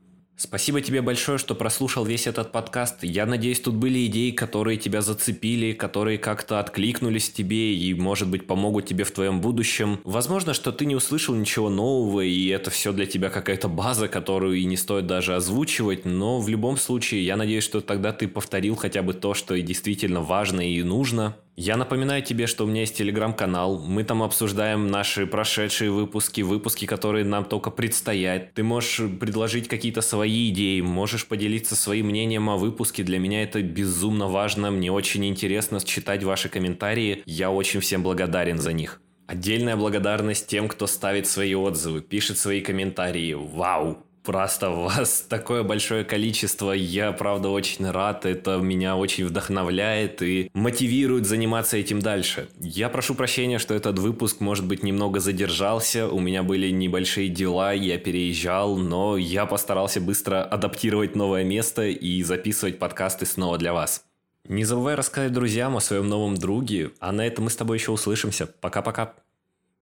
Спасибо 0.42 0.81
тебе 0.81 1.03
большое, 1.03 1.37
что 1.37 1.55
прослушал 1.55 2.07
весь 2.07 2.26
этот 2.26 2.50
подкаст. 2.50 3.05
Я 3.05 3.26
надеюсь, 3.26 3.61
тут 3.61 3.74
были 3.74 4.07
идеи, 4.07 4.31
которые 4.31 4.79
тебя 4.79 5.03
зацепили, 5.03 5.74
которые 5.74 6.16
как-то 6.16 6.61
откликнулись 6.61 7.29
тебе 7.29 7.74
и, 7.74 7.92
может 7.92 8.26
быть, 8.29 8.46
помогут 8.46 8.87
тебе 8.87 9.05
в 9.05 9.11
твоем 9.11 9.42
будущем. 9.42 10.00
Возможно, 10.03 10.55
что 10.55 10.72
ты 10.72 10.87
не 10.87 10.96
услышал 10.96 11.35
ничего 11.35 11.68
нового, 11.68 12.22
и 12.22 12.46
это 12.46 12.70
все 12.70 12.94
для 12.94 13.05
тебя 13.05 13.29
какая-то 13.29 13.68
база, 13.68 14.09
которую 14.09 14.57
и 14.57 14.64
не 14.64 14.79
стоит 14.79 15.07
даже 15.07 15.37
озвучивать, 15.37 16.07
но 16.07 16.40
в 16.40 16.48
любом 16.48 16.79
случае, 16.79 17.26
я 17.26 17.37
надеюсь, 17.37 17.64
что 17.64 17.83
тогда 17.83 18.14
ты 18.14 18.26
повторил 18.26 18.76
хотя 18.76 19.03
бы 19.03 19.12
то, 19.12 19.35
что 19.35 19.61
действительно 19.61 20.22
важно 20.22 20.62
и 20.62 20.83
нужно. 20.83 21.37
Я 21.56 21.76
напоминаю 21.76 22.22
тебе, 22.22 22.46
что 22.46 22.64
у 22.64 22.66
меня 22.66 22.82
есть 22.82 22.96
телеграм-канал. 22.96 23.78
Мы 23.78 24.04
там 24.04 24.22
обсуждаем 24.22 24.86
наши 24.86 25.26
прошедшие 25.26 25.90
выпуски, 25.90 26.40
выпуски, 26.40 26.86
которые 26.86 27.24
нам 27.24 27.44
только 27.44 27.70
предстоят. 27.70 28.54
Ты 28.54 28.62
можешь 28.62 29.10
предложить 29.18 29.68
какие-то 29.68 30.00
свои 30.00 30.50
идеи, 30.50 30.80
можешь 30.80 31.26
поделиться 31.26 31.76
своим 31.76 32.06
мнением 32.06 32.48
о 32.48 32.56
выпуске. 32.56 33.02
Для 33.02 33.18
меня 33.18 33.42
это 33.42 33.62
безумно 33.62 34.28
важно. 34.28 34.70
Мне 34.70 34.90
очень 34.90 35.26
интересно 35.26 35.80
читать 35.80 36.22
ваши 36.24 36.48
комментарии. 36.48 37.22
Я 37.26 37.50
очень 37.50 37.80
всем 37.80 38.02
благодарен 38.02 38.58
за 38.58 38.72
них. 38.72 39.00
Отдельная 39.26 39.76
благодарность 39.76 40.48
тем, 40.48 40.66
кто 40.66 40.86
ставит 40.86 41.26
свои 41.26 41.54
отзывы, 41.54 42.00
пишет 42.00 42.38
свои 42.38 42.60
комментарии. 42.60 43.34
Вау! 43.34 44.10
Просто 44.22 44.70
вас 44.70 45.20
такое 45.28 45.62
большое 45.62 46.04
количество. 46.04 46.72
Я, 46.72 47.12
правда, 47.12 47.48
очень 47.48 47.90
рад. 47.90 48.26
Это 48.26 48.59
меня 48.59 48.96
очень 48.96 49.24
вдохновляет 49.24 50.22
и 50.22 50.50
мотивирует 50.52 51.26
заниматься 51.26 51.76
этим 51.76 52.00
дальше. 52.00 52.48
Я 52.61 52.88
прошу 52.88 53.14
прощения, 53.14 53.59
что 53.59 53.74
этот 53.74 53.98
выпуск, 53.98 54.40
может 54.40 54.66
быть, 54.66 54.83
немного 54.83 55.20
задержался. 55.20 56.09
У 56.09 56.20
меня 56.20 56.42
были 56.42 56.70
небольшие 56.70 57.28
дела, 57.28 57.72
я 57.72 57.98
переезжал, 57.98 58.76
но 58.76 59.16
я 59.16 59.46
постарался 59.46 60.00
быстро 60.00 60.42
адаптировать 60.42 61.16
новое 61.16 61.44
место 61.44 61.87
и 61.87 62.22
записывать 62.22 62.78
подкасты 62.78 63.26
снова 63.26 63.59
для 63.59 63.72
вас. 63.72 64.04
Не 64.48 64.64
забывай 64.64 64.94
рассказать 64.94 65.33
друзьям 65.33 65.76
о 65.76 65.80
своем 65.80 66.09
новом 66.09 66.37
друге, 66.37 66.92
а 66.98 67.12
на 67.12 67.26
этом 67.26 67.44
мы 67.44 67.50
с 67.50 67.56
тобой 67.56 67.78
еще 67.78 67.92
услышимся. 67.92 68.46
Пока-пока. 68.46 69.14